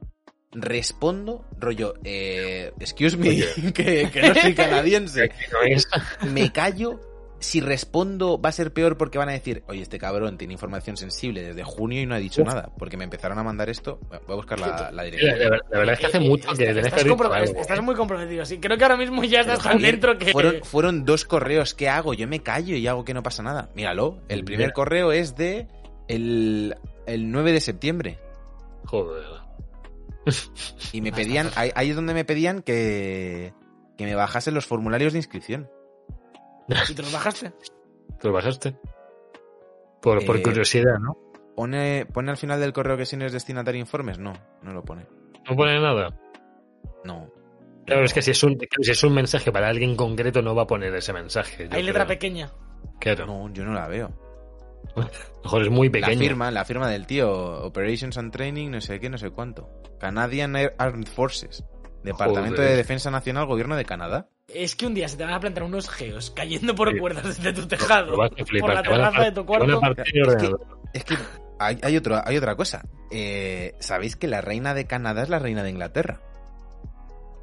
[0.53, 3.29] Respondo, rollo, eh, excuse me,
[3.73, 5.31] que, que no soy canadiense.
[6.27, 6.99] Me callo.
[7.41, 10.95] Si respondo, va a ser peor porque van a decir, oye, este cabrón tiene información
[10.95, 12.47] sensible desde junio y no ha dicho Uf.
[12.47, 12.69] nada.
[12.77, 13.99] Porque me empezaron a mandar esto.
[14.09, 15.39] Voy a buscar la, dirección.
[15.39, 17.59] la- la verdad es que hace Eh, eh, mucho que estás- tenés que estás, compro-
[17.59, 18.59] estás muy comprometido, sí.
[18.59, 20.31] Creo que ahora mismo ya estás tan dentro que.
[20.31, 21.73] Fueron, fueron dos correos.
[21.73, 22.13] ¿Qué hago?
[22.13, 23.69] Yo me callo y hago que no pasa nada.
[23.75, 24.21] Míralo.
[24.29, 24.73] El primer Mira.
[24.73, 25.67] correo es de
[26.07, 26.77] el,
[27.07, 28.19] el 9 de septiembre.
[28.85, 29.25] Joder.
[30.93, 33.53] Y me pedían, ahí es donde me pedían que,
[33.97, 35.69] que me bajasen los formularios de inscripción.
[36.89, 37.51] ¿Y te los bajaste?
[38.19, 38.75] ¿Te lo pasaste?
[40.01, 41.17] Por, por Eh, curiosidad, ¿no?
[41.55, 44.17] ¿Pone, ¿Pone al final del correo que si no es destinatario de informes?
[44.19, 45.05] No, no lo pone.
[45.49, 46.17] No pone nada.
[47.03, 47.29] No.
[47.85, 50.63] Claro, es que si es, un, si es un mensaje para alguien concreto, no va
[50.63, 51.67] a poner ese mensaje.
[51.71, 52.15] Hay letra creo.
[52.17, 52.51] pequeña.
[52.99, 53.25] Claro.
[53.25, 54.11] No, yo no la veo.
[54.95, 55.07] A lo
[55.43, 56.19] mejor es muy La pequeño.
[56.19, 57.29] firma, la firma del tío,
[57.65, 59.69] Operations and Training, no sé qué, no sé cuánto.
[59.99, 61.63] Canadian Armed Forces.
[62.03, 62.71] Departamento Joder.
[62.71, 64.29] de Defensa Nacional, Gobierno de Canadá.
[64.53, 66.99] Es que un día se te van a plantar unos geos cayendo por Sí.
[66.99, 68.11] cuerdas desde tu tejado.
[68.11, 69.65] Lo vas a flipar, por la a terraza de tu cuarto.
[69.65, 70.67] Es que- ordenador.
[70.93, 71.15] Es que
[71.59, 72.83] hay, hay, otro, hay otra cosa.
[73.11, 76.21] Eh, ¿Sabéis que la reina de Canadá es la reina de Inglaterra?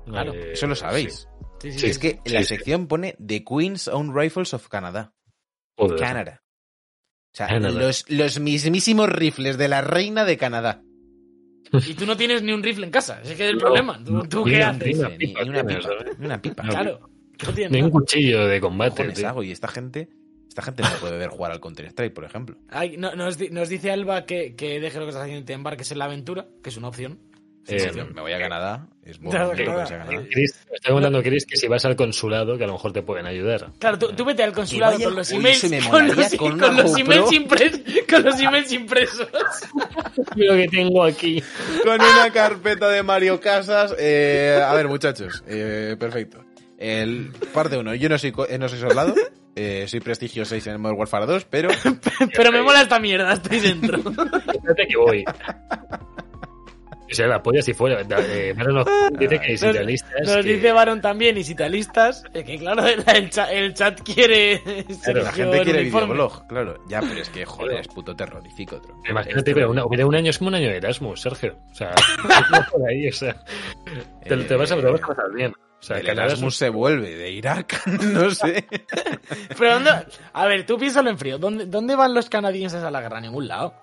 [0.06, 1.28] claro, Eh, Eso lo sabéis.
[1.60, 1.86] Sí, sí, Sí, sí.
[1.86, 2.46] es que sí, la sí.
[2.46, 5.12] sección pone The Queen's Own Rifles of Canada.
[5.98, 6.42] Canadá.
[7.32, 10.82] O sea, los, los mismísimos rifles de la reina de Canadá.
[11.86, 13.20] Y tú no tienes ni un rifle en casa.
[13.22, 14.02] Ese que es el No, problema.
[14.04, 14.82] ¿Tú, tú qué mira, haces?
[15.18, 16.04] pipa ni una tienes, pipa.
[16.18, 16.62] Ni una pipa.
[16.62, 17.00] No, Claro.
[17.46, 19.26] No tienes Ni un cuchillo de ¿Qué combate.
[19.26, 19.42] hago?
[19.44, 20.08] Y esta gente,
[20.48, 22.56] esta gente no puede ver jugar al Counter Strike, por ejemplo.
[22.68, 25.92] Ay, no- nos dice Alba que, que deje lo que estás haciendo y te embarques
[25.92, 27.20] en la aventura, que es una opción.
[27.68, 28.86] Eh, Me voy a Canadá.
[29.04, 29.80] Es muy Claro, claro.
[29.82, 30.22] a Canadá.
[30.30, 33.02] Chris, me está contando Chris que si vas al consulado que a lo mejor te
[33.02, 33.70] pueden ayudar.
[33.78, 35.60] Claro, tú, tú vete al consulado con los emails,
[35.90, 39.28] con los, con los emails impres- con los emails impresos.
[40.36, 41.42] Lo que tengo aquí.
[41.84, 43.94] Con una carpeta de Mario Casas.
[43.98, 45.42] eh, a ver, muchachos.
[45.46, 46.44] eh, perfecto.
[46.78, 47.94] El, parte 1.
[47.96, 49.14] Yo no soy, co- eh, no soy soldado.
[49.56, 51.68] eh, soy prestigio 6 en el Modern Warfare 2, pero
[52.34, 53.98] Pero me mola esta mierda, estoy dentro.
[53.98, 55.24] Espérate que voy.
[57.10, 58.00] O sea, la polla si fuera.
[58.02, 58.86] Eh, nos
[59.18, 60.20] dice que si Nos, te alistas.
[60.24, 63.50] nos que- dice Baron también, y si te alistas, eh, que claro, el, el cha-
[63.52, 64.62] el chat quiere.
[64.88, 66.76] la Sergio gente en quiere videoblog, claro.
[66.88, 68.76] Ya, pero es que, joder, es puto terrorífico.
[68.76, 68.94] Otro.
[69.08, 71.56] Imagínate, pero una, un año es como un año de Erasmus, Sergio.
[71.70, 71.94] O sea,
[72.70, 73.36] por ahí, o sea.
[74.24, 75.52] Te, te vas a, te vas a pasar bien.
[75.52, 78.66] O sea, El un- Erasmus se vuelve de Irak, no sé.
[79.56, 79.90] Pero ¿dónde?
[80.32, 81.38] A ver, tú piénsalo en frío.
[81.38, 83.18] ¿Dónde, ¿Dónde van los canadienses a la guerra?
[83.18, 83.74] A ningún lado.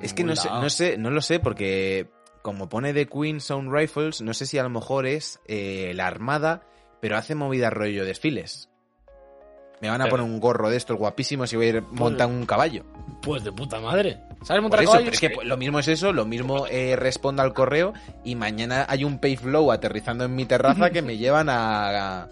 [0.00, 2.06] Es que no sé, no sé, no lo sé, porque
[2.42, 6.06] como pone The Queen Sound Rifles, no sé si a lo mejor es eh, la
[6.06, 6.62] armada,
[7.00, 8.68] pero hace movida rollo desfiles.
[9.80, 12.46] Me van a poner un gorro de estos guapísimos y voy a ir montando un
[12.46, 12.84] caballo.
[13.20, 14.20] Pues de puta madre.
[14.42, 15.04] ¿Sabes Por montar eso, caballo?
[15.06, 18.36] pero es que pues, lo mismo es eso, lo mismo eh, responda al correo y
[18.36, 22.22] mañana hay un pay flow aterrizando en mi terraza que me llevan a...
[22.22, 22.28] a-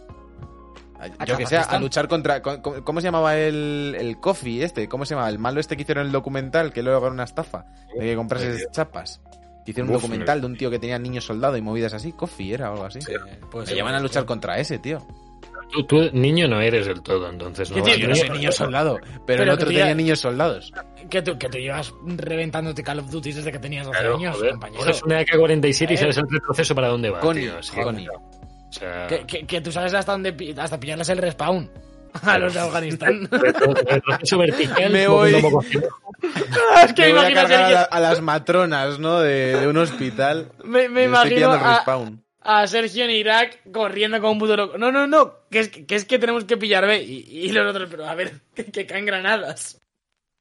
[1.27, 2.41] yo que sé, a luchar contra...
[2.43, 4.89] con- con- ¿Cómo se llamaba el, el coffee este?
[4.89, 5.31] ¿Cómo se llamaba?
[5.31, 7.65] El malo este que hicieron el documental, que luego era una estafa,
[7.99, 9.21] de que comprases chapas.
[9.65, 12.13] Que hicieron un documental de un tío que tenía niños soldado y movidas así.
[12.13, 13.01] Coffee era o algo así.
[13.03, 13.13] Sí,
[13.51, 15.07] puede Me ser, llevan a luchar contra ese, tío.
[15.73, 17.77] Tú, tú, niño, no eres del todo, entonces no.
[17.77, 18.03] ¿Qué vas- tío?
[18.03, 20.73] Yo no soy niño soldado, pero, Pero el otro tenía niños soldados.
[21.09, 24.37] Que tú, que tú llevas reventándote Call of Duty desde que tenías 12 Claro, años,
[24.37, 24.81] joder, compañero.
[24.85, 25.97] coges una AK-47 y Eh.
[25.97, 27.21] sabes el retroceso para dónde va.
[27.21, 27.81] Connie, tío, es que-.
[27.85, 31.71] O sea, Que, que, que tú sabes hasta dónde hasta pillarles el respawn
[32.23, 33.29] a los de Afganistán.
[34.91, 35.35] Me voy.
[36.85, 39.21] es que Me voy a a, la- a las matronas, ¿no?
[39.21, 40.51] De, de un hospital.
[40.65, 41.53] me, me imagino
[42.43, 44.79] a, Sergio en Irak corriendo como un puto loco.
[44.79, 47.03] No, no, no, que es que, es que tenemos que pillar B.
[47.03, 49.79] Y, y los otros, pero a ver, que, que caen granadas.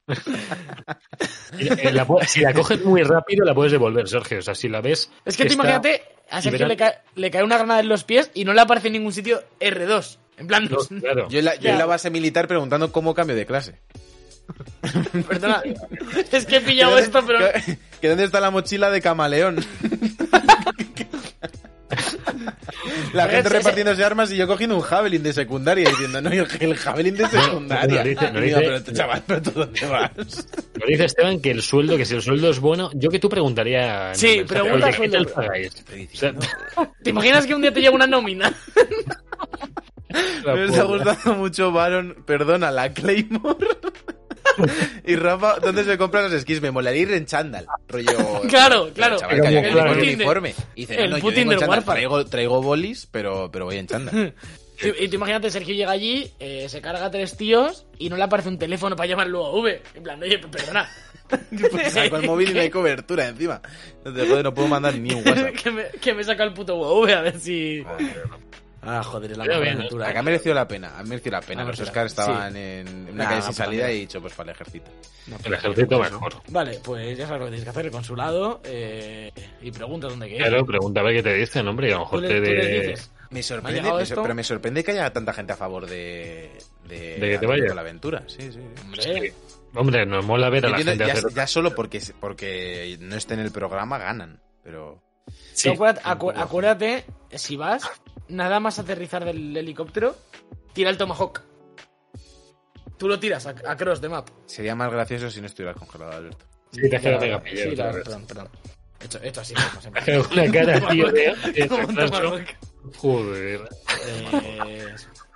[0.07, 4.39] La- eh, si la coges muy rápido, la puedes devolver, Sergio.
[4.39, 5.11] O sea, si la ves.
[5.25, 8.31] Es que tú imagínate, a Sergio le cae, le cae una granada en los pies
[8.33, 10.18] y no le aparece en ningún sitio R2.
[10.39, 11.27] En plan, No, claro.
[11.29, 11.71] Yo en, la, yo Ya.
[11.73, 13.75] en la base militar preguntando cómo cambio de clase.
[15.27, 15.61] perdona,
[16.31, 17.39] es que he pillado ¿Que esto, pero...
[17.65, 19.63] que- que dónde está la mochila de camaleón?
[23.13, 26.77] La gente repartiéndose armas y yo cogiendo un javelin de secundaria diciendo, no, el el
[26.77, 28.03] javelin de secundaria.
[28.03, 30.11] no dice- no pero tú, chaval, ¿pero tú dónde vas?
[30.87, 34.13] Dice Esteban que el sueldo, que si el sueldo es bueno, yo que tú preguntaría.
[34.13, 36.39] Sí, pregunta oye, ¿qué sueldo.
[37.03, 38.53] ¿Te imaginas que un día te llega una nómina?
[40.43, 43.67] La Me está gustando mucho Baron, perdona, la Claymore.
[45.05, 46.61] y Rafa, ¿dónde se compran los esquís?
[46.61, 47.65] Me molaría ir en chándal.
[47.87, 48.41] Rollo.
[48.49, 49.17] Claro, pero, claro.
[49.19, 50.55] chaval, que El uniforme.
[50.75, 51.85] Y dice, el no, no, yo Putin en del chándal.
[51.85, 54.33] Traigo, traigo bolis, pero, pero voy en chándal.
[54.81, 58.15] Y, y tú imagínate, Sergio llega allí, eh, se carga a tres tíos y no
[58.15, 59.81] le aparece un teléfono para llamar luego a V.
[59.93, 60.89] En plan, oye, perdona.
[61.29, 63.61] Pues saco el móvil y no hay cobertura encima.
[64.03, 65.53] No, te joder, no puedo mandar ni un WhatsApp.
[65.53, 67.83] que, me, que me saca el puto UAV a ver si...
[68.81, 70.07] Ah, joder, la mejor bien, aventura.
[70.09, 71.61] Acá mereció la pena, ha merecido la pena.
[71.61, 73.99] Ha Los merecido la- estaban en en una Nah, calle no sin salida y he
[73.99, 74.91] dicho, pues para el ejército.
[75.43, 76.33] El ejército mejor.
[76.47, 80.27] Vale, pues ya sabes lo que tienes que hacer, el consulado, eh, y pregunta dónde
[80.27, 80.47] quieres.
[80.47, 82.41] Claro, pregunta a ver qué te dicen, hombre, y a lo Tú, mejor le- te
[82.41, 82.79] de...
[82.89, 86.49] dices, Me sorprende, me sor- pero me sorprende que haya tanta gente a favor de,
[86.87, 87.75] de, ¿De que te vayas?
[87.75, 88.23] la aventura.
[88.27, 88.59] Sí, sí.
[88.61, 89.09] sí.
[89.09, 89.33] hombre,
[89.75, 91.25] Hombre, nos mola ver a la gente ya, hacer...
[91.35, 95.03] ya solo porque, porque no esté en el programa ganan, pero
[95.53, 97.05] Sí, acu- acuérdate,
[97.35, 97.83] si vas,
[98.29, 100.15] nada más aterrizar del helicóptero,
[100.73, 101.41] tira el Tomahawk.
[102.97, 104.27] Tú lo tiras a, a cross de map.
[104.45, 106.45] sería más gracioso si no estuviera congelado, Alberto.
[106.71, 108.49] sí, te Ya, mega sí, la- perdón, perdón.
[109.01, 111.33] Hecho, hecho así, una cara, tío, de...
[111.53, 112.45] de.
[112.97, 113.61] Joder.
[114.05, 114.85] Eh,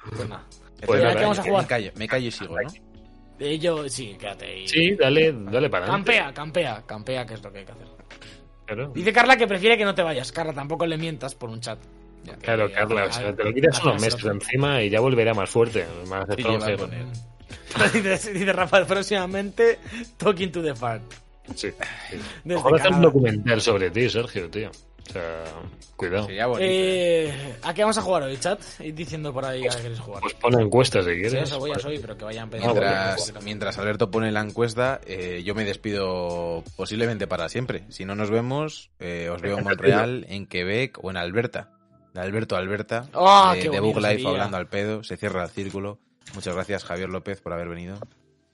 [0.10, 0.44] pues nada.
[0.86, 1.68] Pues ¿a nada, vamos a me jugar?
[1.68, 2.70] callo, me callo y sigo, ¿no?
[3.40, 4.68] Eh, yo, sí, quédate ahí.
[4.68, 6.12] Sí, dale, dale para adelante.
[6.12, 7.88] Campea, campea, campea, que es lo que hay que hacer.
[8.66, 10.32] Claro, Dice Carla que prefiere que no te vayas.
[10.34, 11.80] Carla, tampoco le mientas por un chat.
[12.42, 15.86] Claro, Carla, o sea, te lo quitas unos meses encima y ya volverá más fuerte,
[16.08, 16.44] más Sí,
[18.02, 19.80] dice, dice Rafael, próximamente
[20.18, 21.04] Talking to the Fart.
[21.56, 21.70] Sí.
[22.56, 24.70] Ojalá hacer un documental sobre ti, Sergio, tío.
[25.10, 25.44] O sea,
[25.98, 26.28] cuidado.
[26.28, 26.64] Sería bonito.
[26.64, 27.26] ¿eh?
[27.28, 28.62] Eh, ¿A qué vamos a jugar hoy, chat?
[28.80, 30.22] Id diciendo por ahí a qué queréis jugar.
[30.22, 31.44] Pues pon encuestas si Sí, quieres.
[31.50, 32.76] eso voy a soy, pero que vayan pensando.
[32.80, 37.84] Mientras, mientras Alberto pone la encuesta, eh, yo me despido posiblemente para siempre.
[37.90, 41.72] Si no nos vemos, eh, os veo en Montreal, en Quebec o en Alberta.
[42.14, 44.30] De Alberto a Alberta, ¡Ah, de, qué de Bug Life sería!
[44.30, 45.04] hablando al pedo.
[45.04, 46.00] Se cierra el círculo.
[46.36, 47.98] Muchas gracias, Javier López, por haber venido.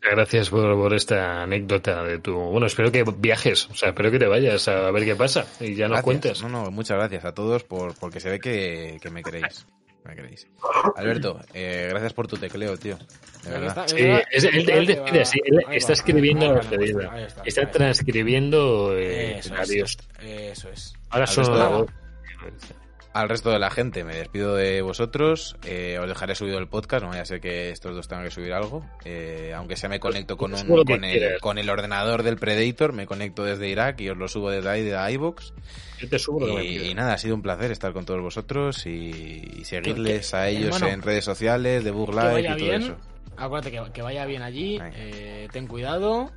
[0.02, 2.34] Gracias por, por esta anécdota de tu.
[2.34, 5.76] Bueno, espero que viajes, o sea, espero que te vayas a ver qué pasa y
[5.76, 6.04] ya nos Gracias.
[6.06, 6.42] cuentes.
[6.44, 9.66] No, no, muchas gracias a todos por porque se ve que, que me queréis.
[10.06, 10.48] Me queréis.
[10.96, 12.98] Alberto, eh, gracias por tu tecleo, tío.
[13.44, 13.68] De verdad.
[13.68, 13.88] está.
[13.90, 13.98] Sí,
[14.32, 15.02] es- él,
[15.74, 17.28] está escribiendo la despedida.
[17.44, 19.60] está, transcribiendo eh, Eso es.
[19.60, 19.98] adiós.
[20.22, 20.94] Eso es.
[21.10, 21.88] Ahora son
[23.20, 25.56] Al resto de la gente, me despido de vosotros.
[25.66, 28.32] eh, os dejaré subido el podcast, no vaya a ser que estos dos tengan que
[28.32, 28.86] subir algo.
[29.06, 31.42] eh, aunque sea me conecto con, un, con, el, quieras.
[31.42, 34.84] con el ordenador del Predator, me conecto desde Irak y os lo subo desde ahí,
[34.84, 35.52] de iVoox.
[36.00, 38.22] Yo te subo lo que me Y, nada, ha sido un placer estar con todos
[38.22, 42.40] vosotros y, y seguirles Que- a ellos hermano, en redes sociales, de Bug Que Live
[42.42, 42.82] y todo bien.
[42.84, 42.98] eso.
[43.36, 44.80] Acuérdate que, que vaya bien allí.
[44.96, 46.32] Eh, ten cuidado.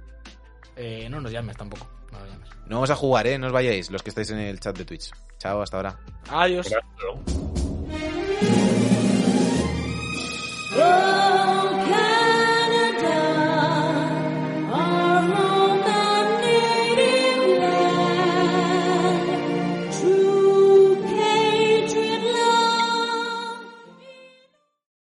[0.76, 1.88] eh, no nos llames tampoco.
[2.12, 2.48] No nos llames.
[2.66, 3.38] No vamos a jugar, ¿eh?
[3.38, 5.10] No os vayáis, los que estáis en el chat de Twitch.
[5.38, 5.98] Chao, hasta ahora.
[6.30, 6.68] Adiós.